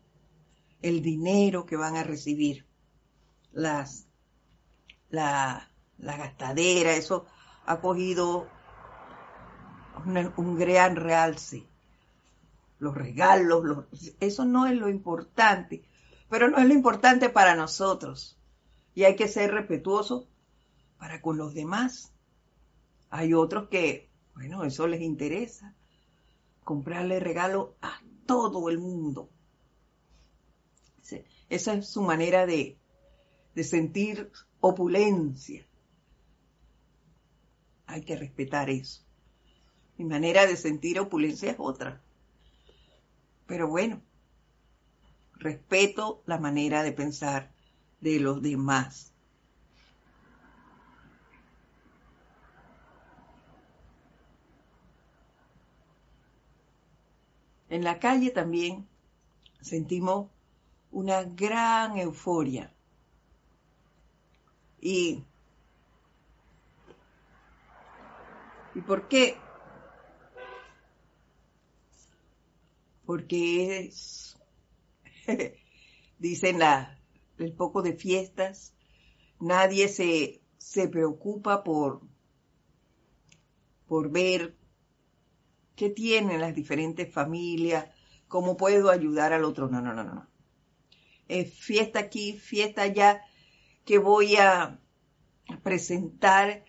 el 0.83 1.01
dinero 1.01 1.65
que 1.65 1.77
van 1.77 1.97
a 1.97 2.03
recibir, 2.03 2.67
las, 3.53 4.09
la, 5.11 5.71
la 5.99 6.17
gastadera, 6.17 6.95
eso 6.95 7.27
ha 7.67 7.81
cogido 7.81 8.49
un 10.37 10.57
gran 10.57 10.97
realce 10.97 11.67
los 12.85 12.95
regalos, 12.95 13.87
eso 14.21 14.45
no 14.45 14.67
es 14.67 14.77
lo 14.77 14.89
importante, 14.89 15.83
pero 16.29 16.49
no 16.49 16.59
es 16.59 16.67
lo 16.67 16.75
importante 16.75 17.31
para 17.31 17.57
nosotros. 17.57 18.39
Y 18.95 19.05
hay 19.05 19.17
que 19.17 19.27
ser 19.27 19.51
respetuoso 19.53 20.29
para 20.99 21.21
con 21.21 21.37
los 21.37 21.55
demás. 21.55 22.13
Hay 23.11 23.35
otros 23.35 23.69
que, 23.69 24.11
bueno, 24.35 24.65
eso 24.65 24.87
les 24.87 25.01
interesa. 25.01 25.75
comprarle 26.63 27.21
regalo 27.21 27.77
a 27.83 28.01
todo 28.27 28.69
el 28.71 28.79
mundo. 28.79 29.29
Esa 31.49 31.75
es 31.75 31.89
su 31.89 32.03
manera 32.03 32.47
de, 32.47 32.79
de 33.55 33.65
sentir 33.65 34.31
opulencia. 34.61 35.67
Hay 37.87 38.03
que 38.03 38.17
respetar 38.17 38.71
eso. 38.71 39.03
Mi 39.99 40.05
manera 40.07 40.47
de 40.47 40.57
sentir 40.57 40.99
opulencia 40.99 41.51
es 41.51 41.57
otra. 41.59 42.04
Pero 43.47 43.69
bueno, 43.69 44.01
respeto 45.35 46.23
la 46.27 46.39
manera 46.39 46.83
de 46.83 46.93
pensar 46.93 47.53
de 48.01 48.21
los 48.21 48.41
demás. 48.43 49.13
En 57.69 57.83
la 57.83 57.99
calle 57.99 58.31
también 58.31 58.87
sentimos 59.61 60.31
una 60.93 61.25
gran 61.25 61.97
euforia. 61.99 62.73
Y, 64.81 65.25
¿Y 68.75 68.81
por 68.81 69.09
qué? 69.09 69.44
Porque 73.07 73.87
es, 73.87 74.39
dicen 76.19 76.59
la, 76.59 76.99
el 77.39 77.53
poco 77.53 77.83
de 77.83 77.95
fiestas, 77.95 78.75
nadie 79.41 79.89
se, 79.89 80.43
se 80.59 80.89
preocupa 80.89 81.65
por, 81.65 82.03
por 83.87 84.11
ver 84.11 84.57
qué 85.77 85.91
tienen 85.91 86.41
las 86.41 86.55
diferentes 86.55 87.13
familias, 87.13 87.89
cómo 88.29 88.57
puedo 88.57 88.91
ayudar 88.91 89.33
al 89.33 89.45
otro. 89.45 89.69
No, 89.69 89.81
no, 89.81 89.93
no, 89.93 90.05
no. 90.05 90.27
Es 91.29 91.55
fiesta 91.55 92.01
aquí, 92.01 92.39
fiesta 92.39 92.83
allá, 92.83 93.23
que 93.85 93.99
voy 93.99 94.37
a 94.37 94.81
presentar 95.63 96.65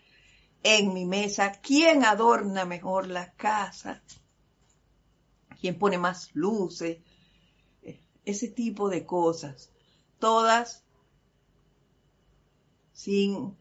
en 0.64 0.94
mi 0.94 1.06
mesa 1.06 1.52
quién 1.62 2.04
adorna 2.04 2.66
mejor 2.66 3.08
la 3.08 3.34
casa, 3.34 4.04
quién 5.66 5.80
pone 5.80 5.98
más 5.98 6.30
luces, 6.36 7.00
ese 8.24 8.48
tipo 8.50 8.88
de 8.88 9.04
cosas. 9.04 9.72
Todas 10.20 10.84
sin 12.94 13.58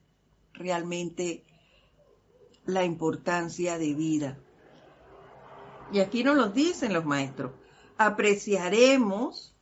realmente 0.52 1.44
la 2.66 2.84
importancia 2.84 3.78
de 3.78 3.94
vida. 3.94 4.38
Y 5.94 6.00
aquí 6.00 6.22
nos 6.24 6.36
lo 6.36 6.50
dicen 6.50 6.92
los 6.92 7.06
maestros. 7.06 7.52
Apreciaremos, 7.96 9.54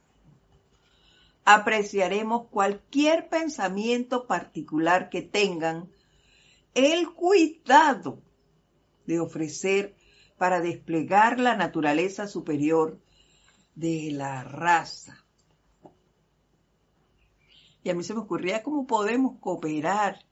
apreciaremos 1.45 2.49
cualquier 2.49 3.29
pensamiento 3.29 4.27
particular 4.27 5.11
que 5.11 5.23
tengan 5.23 5.89
el 6.75 7.09
cuidado 7.13 8.19
de 9.07 9.21
ofrecer 9.21 9.95
para 10.43 10.61
desplegar 10.61 11.39
la 11.39 11.55
naturaleza 11.55 12.27
superior 12.27 13.01
de 13.77 14.11
la 14.11 14.43
raza. 14.43 15.25
Y 17.85 17.91
a 17.91 17.95
mí 17.95 18.03
se 18.03 18.13
me 18.13 18.23
ocurría 18.23 18.65
cómo 18.65 18.85
podemos 18.85 19.39
cooperar 19.39 20.27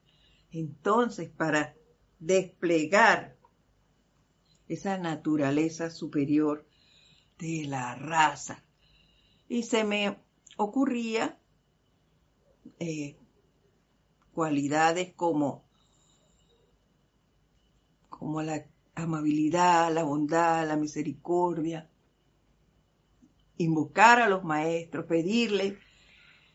entonces 0.50 1.30
para 1.30 1.76
desplegar 2.18 3.36
esa 4.66 4.98
naturaleza 4.98 5.90
superior 5.90 6.66
de 7.38 7.66
la 7.68 7.94
raza. 7.94 8.64
Y 9.48 9.62
se 9.62 9.84
me 9.84 10.18
ocurría 10.56 11.38
eh, 12.80 13.16
cualidades 14.32 15.14
como, 15.14 15.62
como 18.08 18.42
la 18.42 18.66
amabilidad, 19.02 19.92
la 19.92 20.02
bondad, 20.02 20.66
la 20.66 20.76
misericordia, 20.76 21.88
invocar 23.56 24.20
a 24.20 24.28
los 24.28 24.44
maestros, 24.44 25.06
pedirles 25.06 25.74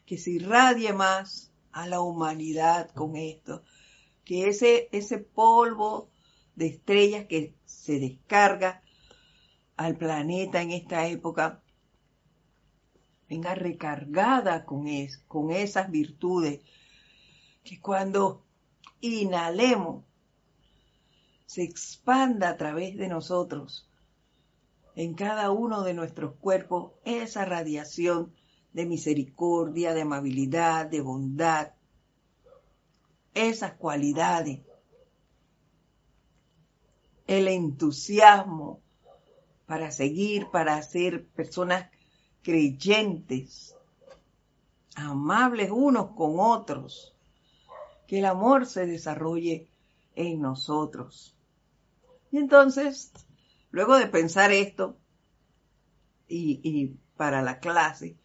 que 0.06 0.18
se 0.18 0.32
irradie 0.32 0.94
más 0.94 1.52
a 1.72 1.88
la 1.88 2.02
humanidad 2.02 2.90
con 2.92 3.16
esto, 3.16 3.64
que 4.24 4.48
ese, 4.48 4.90
ese 4.92 5.20
polvo 5.20 6.10
de 6.56 6.68
estrellas 6.68 7.26
que 7.26 7.54
se 7.66 8.00
descarga 8.00 8.82
al 9.78 9.98
planeta 9.98 10.62
en 10.62 10.72
esta 10.72 11.08
época 11.08 11.62
venga 13.30 13.56
recargada 13.56 14.66
con, 14.66 14.88
es, 14.88 15.18
con 15.28 15.52
esas 15.52 15.92
virtudes 15.92 16.62
que 17.64 17.80
cuando 17.82 18.44
inhalemos 19.02 20.04
se 21.46 21.64
expanda 21.64 22.50
a 22.50 22.58
través 22.58 22.98
de 22.98 23.08
nosotros 23.08 23.90
en 24.96 25.14
cada 25.14 25.52
uno 25.52 25.84
de 25.84 25.94
nuestros 25.94 26.36
cuerpos 26.36 26.94
esa 27.04 27.46
radiación 27.46 28.34
de 28.74 28.86
misericordia, 28.86 29.94
de 29.94 30.02
amabilidad, 30.02 30.86
de 30.86 31.02
bondad, 31.02 31.74
esas 33.34 33.74
cualidades 33.74 34.60
el 37.28 37.48
entusiasmo 37.48 38.82
para 39.66 39.92
seguir, 39.92 40.48
para 40.52 40.82
ser 40.84 41.26
personas 41.28 41.90
creyentes, 42.44 43.76
amables 44.96 45.72
unos 45.72 46.12
con 46.12 46.40
otros, 46.40 47.16
que 48.08 48.20
el 48.20 48.26
amor 48.26 48.68
se 48.68 48.86
desarrolle 48.86 49.68
en 50.16 50.40
nosotros. 50.40 51.35
Y 52.36 52.38
entonces, 52.38 53.14
luego 53.72 53.98
de 53.98 54.08
pensar 54.08 54.52
esto, 54.52 55.00
y, 56.28 56.98
para 57.16 57.42
la 57.42 57.62
clase, 57.62 58.18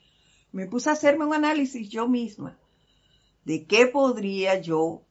me 0.51 0.67
puse 0.67 0.91
a 0.91 0.95
hacerme 0.95 1.27
un 1.27 1.33
análisis 1.33 1.89
yo 1.89 2.09
misma 2.09 2.59
de 3.45 3.67
qué 3.67 3.87
podría 3.87 4.61
yo 4.61 5.07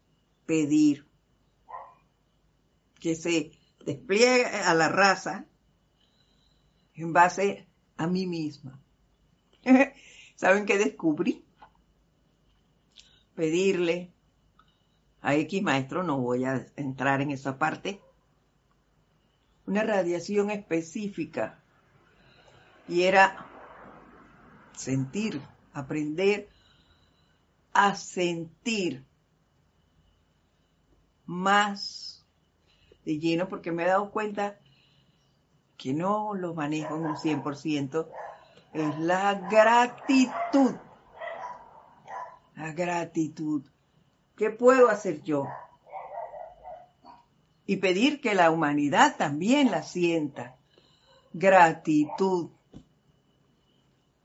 pedir 0.45 1.07
que 2.99 3.15
se 3.15 3.53
despliegue 3.85 4.47
a 4.47 4.73
la 4.73 4.89
raza 4.89 5.45
en 6.93 7.13
base 7.13 7.69
a 7.95 8.05
mí 8.05 8.27
misma. 8.27 8.81
¿Saben 10.35 10.65
qué 10.65 10.77
descubrí? 10.77 11.45
Pedirle 13.33 14.11
a 15.21 15.35
X 15.35 15.63
maestro, 15.63 16.03
no 16.03 16.19
voy 16.19 16.43
a 16.43 16.67
entrar 16.75 17.21
en 17.21 17.31
esa 17.31 17.57
parte, 17.57 18.01
una 19.69 19.83
radiación 19.83 20.49
específica 20.49 21.59
y 22.87 23.03
era 23.03 23.45
sentir, 24.75 25.39
aprender 25.73 26.49
a 27.71 27.93
sentir 27.93 29.05
más 31.27 32.25
de 33.05 33.19
lleno 33.19 33.47
porque 33.47 33.71
me 33.71 33.83
he 33.83 33.87
dado 33.87 34.09
cuenta 34.09 34.59
que 35.77 35.93
no 35.93 36.33
lo 36.33 36.55
manejo 36.55 36.95
en 36.95 37.05
un 37.05 37.15
100%, 37.15 38.07
es 38.73 38.99
la 38.99 39.35
gratitud. 39.51 40.73
La 42.55 42.73
gratitud. 42.73 43.63
¿Qué 44.35 44.49
puedo 44.49 44.89
hacer 44.89 45.21
yo? 45.21 45.47
Y 47.69 47.77
pedir 47.77 48.19
que 48.19 48.33
la 48.33 48.49
humanidad 48.49 49.15
también 49.17 49.69
la 49.69 49.83
sienta. 49.83 50.55
Gratitud. 51.33 52.49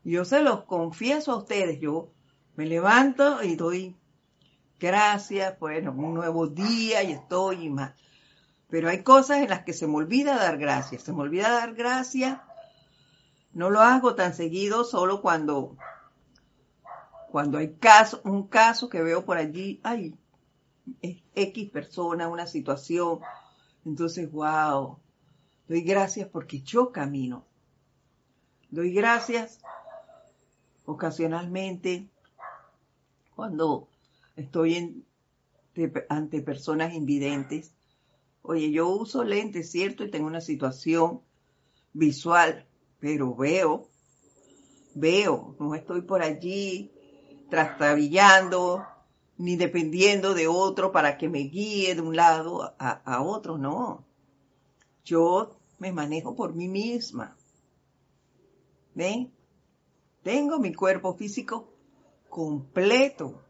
Yo 0.03 0.25
se 0.25 0.41
los 0.41 0.63
confieso 0.63 1.31
a 1.31 1.37
ustedes, 1.37 1.79
yo 1.79 2.11
me 2.55 2.65
levanto 2.65 3.43
y 3.43 3.55
doy 3.55 3.95
gracias, 4.79 5.59
bueno, 5.59 5.91
un 5.91 6.15
nuevo 6.15 6.47
día 6.47 7.03
y 7.03 7.11
estoy 7.11 7.69
más 7.69 7.93
pero 8.69 8.89
hay 8.89 9.03
cosas 9.03 9.37
en 9.37 9.49
las 9.49 9.63
que 9.63 9.73
se 9.73 9.87
me 9.87 9.95
olvida 9.95 10.35
dar 10.35 10.57
gracias. 10.57 11.03
Se 11.03 11.13
me 11.13 11.21
olvida 11.21 11.49
dar 11.49 11.75
gracias. 11.75 12.39
No 13.53 13.69
lo 13.69 13.79
hago 13.79 14.15
tan 14.15 14.33
seguido, 14.33 14.83
solo 14.83 15.21
cuando, 15.21 15.77
cuando 17.31 17.57
hay 17.57 17.75
caso, 17.75 18.21
un 18.25 18.47
caso 18.47 18.89
que 18.89 19.01
veo 19.01 19.23
por 19.23 19.37
allí, 19.37 19.79
hay 19.83 20.13
X 21.01 21.69
persona, 21.71 22.27
una 22.27 22.47
situación. 22.47 23.19
Entonces, 23.85 24.31
wow, 24.31 24.97
doy 25.67 25.81
gracias 25.81 26.27
porque 26.29 26.61
yo 26.61 26.91
camino. 26.91 27.45
Doy 28.69 28.93
gracias 28.93 29.59
ocasionalmente 30.85 32.09
cuando 33.35 33.87
estoy 34.35 35.03
ante 36.09 36.41
personas 36.41 36.93
invidentes 36.93 37.75
Oye, 38.47 38.71
yo 38.71 38.89
uso 38.89 39.23
lentes, 39.23 39.71
¿cierto? 39.71 40.03
Y 40.03 40.11
tengo 40.11 40.27
una 40.27 40.39
situación 40.39 41.21
visual, 41.93 42.67
pero 42.99 43.33
veo, 43.33 43.89
veo, 44.93 45.55
no 45.59 45.73
estoy 45.73 46.01
por 46.03 46.21
allí 46.21 46.91
trastabillando 47.49 48.85
ni 49.37 49.55
dependiendo 49.55 50.33
de 50.33 50.47
otro 50.47 50.91
para 50.91 51.17
que 51.17 51.27
me 51.27 51.39
guíe 51.39 51.95
de 51.95 52.01
un 52.01 52.15
lado 52.15 52.75
a, 52.79 53.21
otro, 53.21 53.57
no. 53.57 54.05
Yo 55.03 55.57
me 55.77 55.91
manejo 55.91 56.35
por 56.35 56.53
mí 56.53 56.67
misma. 56.67 57.35
¿Ven? 58.93 59.31
Tengo 60.23 60.59
mi 60.59 60.73
cuerpo 60.73 61.15
físico 61.15 61.69
completo. 62.29 63.41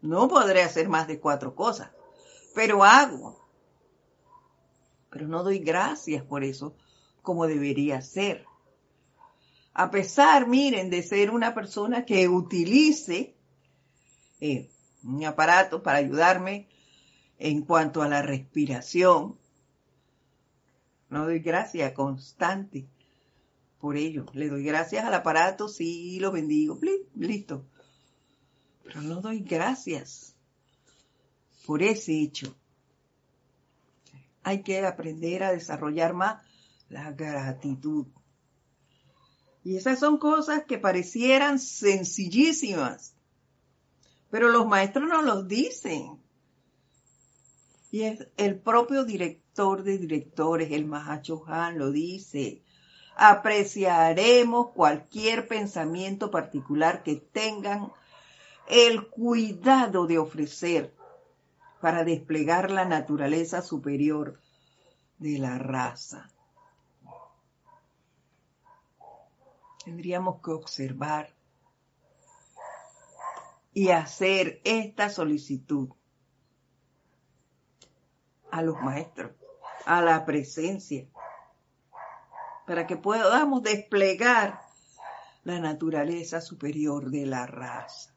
No 0.00 0.28
podré 0.28 0.62
hacer 0.62 0.88
más 0.88 1.06
de 1.06 1.20
cuatro 1.20 1.54
cosas, 1.54 1.90
pero 2.54 2.82
hago. 2.82 3.38
Pero 5.10 5.28
no 5.28 5.44
doy 5.44 5.58
gracias 5.58 6.24
por 6.24 6.42
eso 6.42 6.74
como 7.20 7.46
debería 7.46 8.00
ser. 8.00 8.44
A 9.74 9.90
pesar, 9.90 10.48
miren, 10.48 10.90
de 10.90 11.02
ser 11.02 11.30
una 11.30 11.54
persona 11.54 12.04
que 12.04 12.28
utilice 12.28 13.36
eh, 14.40 14.71
un 15.04 15.24
aparato 15.24 15.82
para 15.82 15.98
ayudarme 15.98 16.68
en 17.38 17.62
cuanto 17.62 18.02
a 18.02 18.08
la 18.08 18.22
respiración, 18.22 19.36
no 21.08 21.24
doy 21.24 21.40
gracias 21.40 21.92
constante 21.92 22.86
por 23.80 23.96
ello. 23.96 24.26
Le 24.32 24.48
doy 24.48 24.62
gracias 24.62 25.04
al 25.04 25.12
aparato, 25.12 25.68
sí, 25.68 26.18
lo 26.20 26.30
bendigo, 26.32 26.78
listo. 27.14 27.66
Pero 28.84 29.02
no 29.02 29.20
doy 29.20 29.40
gracias 29.40 30.34
por 31.66 31.82
ese 31.82 32.20
hecho. 32.20 32.54
Hay 34.44 34.62
que 34.62 34.86
aprender 34.86 35.42
a 35.42 35.52
desarrollar 35.52 36.14
más 36.14 36.42
la 36.88 37.12
gratitud. 37.12 38.06
Y 39.64 39.76
esas 39.76 39.98
son 39.98 40.18
cosas 40.18 40.64
que 40.64 40.78
parecieran 40.78 41.58
sencillísimas, 41.58 43.14
pero 44.32 44.48
los 44.48 44.66
maestros 44.66 45.06
nos 45.06 45.24
los 45.26 45.46
dicen. 45.46 46.18
Y 47.90 48.04
es 48.04 48.26
el 48.38 48.58
propio 48.58 49.04
director 49.04 49.82
de 49.82 49.98
directores, 49.98 50.72
el 50.72 50.86
Mahacho 50.86 51.44
Han, 51.46 51.78
lo 51.78 51.90
dice. 51.90 52.62
Apreciaremos 53.14 54.70
cualquier 54.70 55.46
pensamiento 55.46 56.30
particular 56.30 57.02
que 57.02 57.16
tengan 57.16 57.92
el 58.70 59.06
cuidado 59.08 60.06
de 60.06 60.18
ofrecer 60.18 60.94
para 61.82 62.02
desplegar 62.02 62.70
la 62.70 62.86
naturaleza 62.86 63.60
superior 63.60 64.40
de 65.18 65.38
la 65.38 65.58
raza. 65.58 66.30
Tendríamos 69.84 70.40
que 70.40 70.52
observar 70.52 71.34
y 73.72 73.88
hacer 73.90 74.60
esta 74.64 75.08
solicitud 75.08 75.88
a 78.50 78.62
los 78.62 78.80
maestros, 78.80 79.32
a 79.86 80.02
la 80.02 80.24
presencia, 80.26 81.08
para 82.66 82.86
que 82.86 82.96
podamos 82.96 83.62
desplegar 83.62 84.60
la 85.44 85.58
naturaleza 85.58 86.40
superior 86.40 87.10
de 87.10 87.26
la 87.26 87.46
raza 87.46 88.14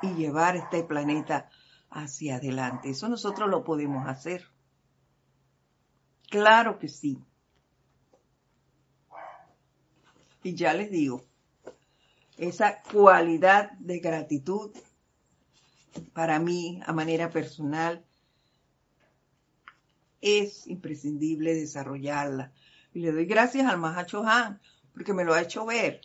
y 0.00 0.14
llevar 0.14 0.56
este 0.56 0.82
planeta 0.82 1.48
hacia 1.90 2.36
adelante. 2.36 2.90
Eso 2.90 3.08
nosotros 3.08 3.48
lo 3.48 3.62
podemos 3.62 4.08
hacer. 4.08 4.44
Claro 6.28 6.78
que 6.78 6.88
sí. 6.88 7.22
Y 10.42 10.54
ya 10.54 10.72
les 10.72 10.90
digo, 10.90 11.22
esa 12.42 12.82
cualidad 12.82 13.70
de 13.78 14.00
gratitud 14.00 14.72
para 16.12 16.40
mí 16.40 16.80
a 16.84 16.92
manera 16.92 17.30
personal 17.30 18.04
es 20.20 20.66
imprescindible 20.66 21.54
desarrollarla. 21.54 22.52
Y 22.92 23.00
le 23.00 23.12
doy 23.12 23.26
gracias 23.26 23.66
al 23.66 23.78
Mahacho 23.78 24.26
Han 24.26 24.60
porque 24.92 25.12
me 25.12 25.24
lo 25.24 25.34
ha 25.34 25.42
hecho 25.42 25.66
ver. 25.66 26.00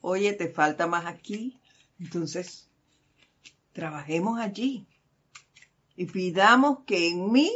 Oye, 0.00 0.32
te 0.32 0.48
falta 0.48 0.88
más 0.88 1.06
aquí. 1.06 1.60
Entonces, 2.00 2.68
trabajemos 3.72 4.40
allí 4.40 4.84
y 5.94 6.06
pidamos 6.06 6.80
que 6.86 7.08
en 7.08 7.30
mí 7.30 7.52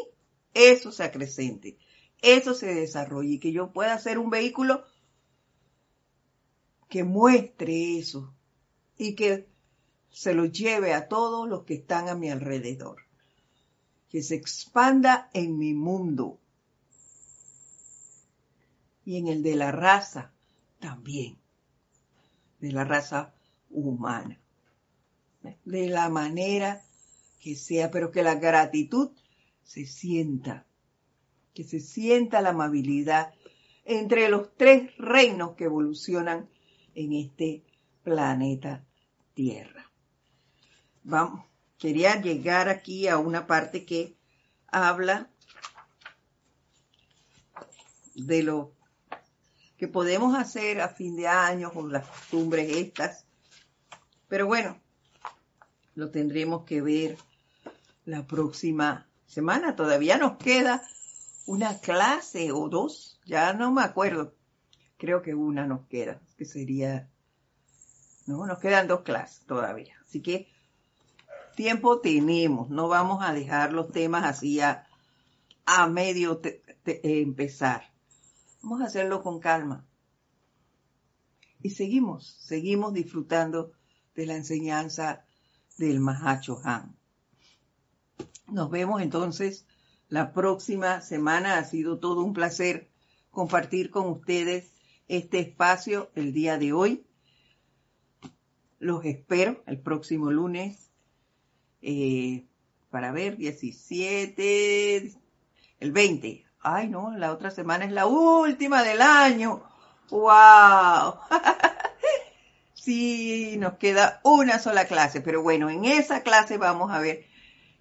eso 0.55 0.93
se 0.93 1.03
acrecente, 1.03 1.77
eso 2.21 2.55
se 2.55 2.73
desarrolle 2.73 3.35
y 3.35 3.39
que 3.41 3.51
yo 3.51 3.73
pueda 3.73 3.99
ser 3.99 4.19
un 4.19 4.31
vehículo 4.31 4.85
que 6.93 7.05
muestre 7.05 7.97
eso 7.97 8.35
y 8.99 9.15
que 9.15 9.49
se 10.11 10.35
lo 10.35 10.45
lleve 10.45 10.93
a 10.93 11.09
todos 11.09 11.49
los 11.49 11.65
que 11.65 11.73
están 11.73 12.11
a 12.11 12.15
mi 12.15 12.29
alrededor. 12.29 13.07
Que 14.11 14.23
se 14.23 14.35
expanda 14.35 15.31
en 15.33 15.57
mi 15.57 15.73
mundo. 15.73 16.39
Y 19.07 19.17
en 19.17 19.29
el 19.29 19.43
de 19.43 19.57
la 19.57 19.73
raza 19.73 20.33
también, 20.81 21.39
de 22.61 22.73
la 22.73 22.85
raza 22.85 23.33
humana, 23.71 24.39
de 25.65 25.89
la 25.89 26.11
manera 26.11 26.83
que 27.41 27.57
sea, 27.57 27.91
pero 27.91 28.11
que 28.11 28.23
la 28.23 28.35
gratitud 28.35 29.13
se 29.65 29.87
sienta, 29.87 30.67
que 31.55 31.65
se 31.65 31.81
sienta 31.81 32.43
la 32.43 32.51
amabilidad 32.51 33.33
entre 33.87 34.29
los 34.29 34.55
tres 34.59 34.95
reinos 34.99 35.53
que 35.53 35.65
evolucionan 35.65 36.51
en 36.95 37.13
este 37.13 37.63
planeta 38.03 38.85
Tierra. 39.35 39.91
Vamos, 41.05 41.45
quería 41.79 42.21
llegar 42.21 42.69
aquí 42.69 43.09
a 43.09 43.19
una 43.19 43.47
parte 43.47 43.85
que 43.85 44.17
habla 44.69 45.31
de 48.15 48.43
lo 48.43 48.73
que 49.77 49.89
podemos 49.89 50.39
hacer 50.39 50.81
a 50.81 50.89
fin 50.89 51.17
de 51.17 51.27
año 51.27 51.73
con 51.73 51.91
las 51.91 52.07
costumbres 52.07 52.77
estas. 52.77 53.27
Pero 54.29 54.47
bueno, 54.47 54.81
lo 55.95 56.11
tendremos 56.11 56.65
que 56.65 56.81
ver 56.81 57.19
la 58.05 58.27
próxima 58.27 59.09
semana. 59.27 59.75
Todavía 59.75 60.19
nos 60.19 60.37
queda 60.37 60.83
una 61.47 61.79
clase 61.79 62.53
o 62.53 62.69
dos, 62.69 63.19
ya 63.25 63.53
no 63.55 63.73
me 63.73 63.83
acuerdo. 63.83 64.35
Creo 65.03 65.21
que 65.21 65.35
una 65.35 65.67
nos 65.67 65.89
queda, 65.89 66.21
que 66.39 66.45
sería... 66.45 67.11
No, 68.27 68.47
nos 68.47 68.61
quedan 68.61 68.87
dos 68.87 69.01
clases 69.01 69.45
todavía. 69.47 69.97
Así 70.07 70.23
que 70.23 70.47
tiempo 71.57 72.01
tenemos, 72.01 72.71
no 72.71 72.87
vamos 72.87 73.19
a 73.21 73.33
dejar 73.33 73.73
los 73.73 73.91
temas 73.91 74.23
así 74.23 74.61
a, 74.61 74.87
medio 75.91 76.41
empezar. 76.85 77.91
Vamos 78.63 78.81
a 78.81 78.85
hacerlo 78.85 79.25
con 79.25 79.41
calma. 79.41 79.85
Y 81.63 81.71
seguimos, 81.71 82.37
seguimos 82.39 82.95
disfrutando 82.95 83.73
de 84.15 84.27
la 84.27 84.37
enseñanza 84.37 85.25
del 85.79 85.99
Mahacho 85.99 86.61
Han. 86.63 86.97
Nos 88.47 88.71
vemos 88.71 89.03
entonces 89.03 89.67
la 90.09 90.33
próxima 90.33 91.01
semana. 91.01 91.59
Ha 91.59 91.65
sido 91.65 91.99
todo 91.99 92.23
un 92.23 92.35
placer 92.35 92.89
compartir 93.33 93.91
con 93.91 94.07
ustedes 94.07 94.71
este 95.13 95.41
espacio 95.41 96.11
el 96.15 96.33
día 96.33 96.57
de 96.57 96.73
hoy. 96.73 97.05
Los 98.79 99.05
espero 99.05 99.63
el 99.67 99.79
próximo 99.79 100.31
lunes 100.31 100.91
eh, 101.83 102.47
para 102.91 103.13
ver 103.13 103.37
17, 103.37 105.13
el 105.81 105.93
20. 105.93 106.47
Ay, 106.61 106.89
no, 106.89 107.15
la 107.15 107.31
otra 107.31 107.51
semana 107.51 107.85
es 107.85 107.93
la 107.93 108.07
última 108.07 108.83
del 108.83 109.03
año. 109.03 109.63
¡Wow! 110.09 111.19
sí, 112.73 113.57
nos 113.59 113.75
queda 113.75 114.23
una 114.25 114.59
sola 114.59 114.87
clase, 114.87 115.21
pero 115.21 115.43
bueno, 115.43 115.69
en 115.69 115.85
esa 115.85 116.23
clase 116.23 116.57
vamos 116.57 116.91
a 116.91 117.01
ver 117.01 117.27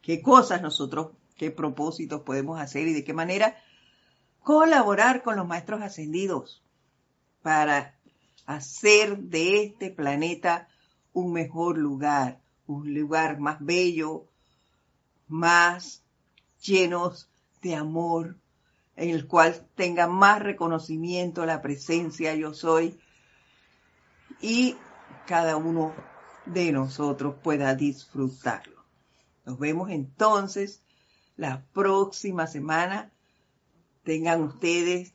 qué 0.01 0.21
cosas 0.21 0.61
nosotros, 0.61 1.11
qué 1.37 1.49
propósitos 1.49 2.23
podemos 2.23 2.59
hacer 2.59 2.89
y 2.89 2.93
de 2.93 3.05
qué 3.05 3.13
manera 3.13 3.55
colaborar 4.43 5.23
con 5.23 5.37
los 5.37 5.47
maestros 5.47 5.81
ascendidos 5.81 6.61
para 7.41 7.95
hacer 8.45 9.17
de 9.17 9.63
este 9.63 9.91
planeta 9.91 10.67
un 11.13 11.33
mejor 11.33 11.77
lugar, 11.77 12.41
un 12.67 12.93
lugar 12.93 13.39
más 13.39 13.57
bello, 13.59 14.27
más 15.27 16.03
llenos 16.61 17.29
de 17.61 17.75
amor, 17.75 18.37
en 18.95 19.09
el 19.09 19.27
cual 19.27 19.67
tenga 19.75 20.07
más 20.07 20.41
reconocimiento 20.41 21.45
la 21.45 21.61
presencia 21.61 22.35
yo 22.35 22.53
soy 22.53 22.99
y 24.41 24.75
cada 25.27 25.57
uno 25.57 25.93
de 26.45 26.71
nosotros 26.71 27.35
pueda 27.41 27.75
disfrutarlo. 27.75 28.83
Nos 29.45 29.59
vemos 29.59 29.89
entonces 29.89 30.81
la 31.37 31.63
próxima 31.73 32.47
semana 32.47 33.11
Tengan 34.03 34.41
ustedes 34.41 35.13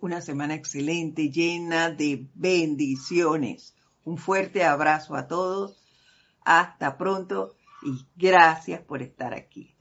una 0.00 0.20
semana 0.20 0.54
excelente, 0.54 1.30
llena 1.30 1.90
de 1.90 2.28
bendiciones. 2.34 3.74
Un 4.04 4.18
fuerte 4.18 4.64
abrazo 4.64 5.14
a 5.14 5.26
todos. 5.26 5.82
Hasta 6.44 6.96
pronto 6.96 7.56
y 7.82 8.06
gracias 8.16 8.80
por 8.82 9.02
estar 9.02 9.34
aquí. 9.34 9.75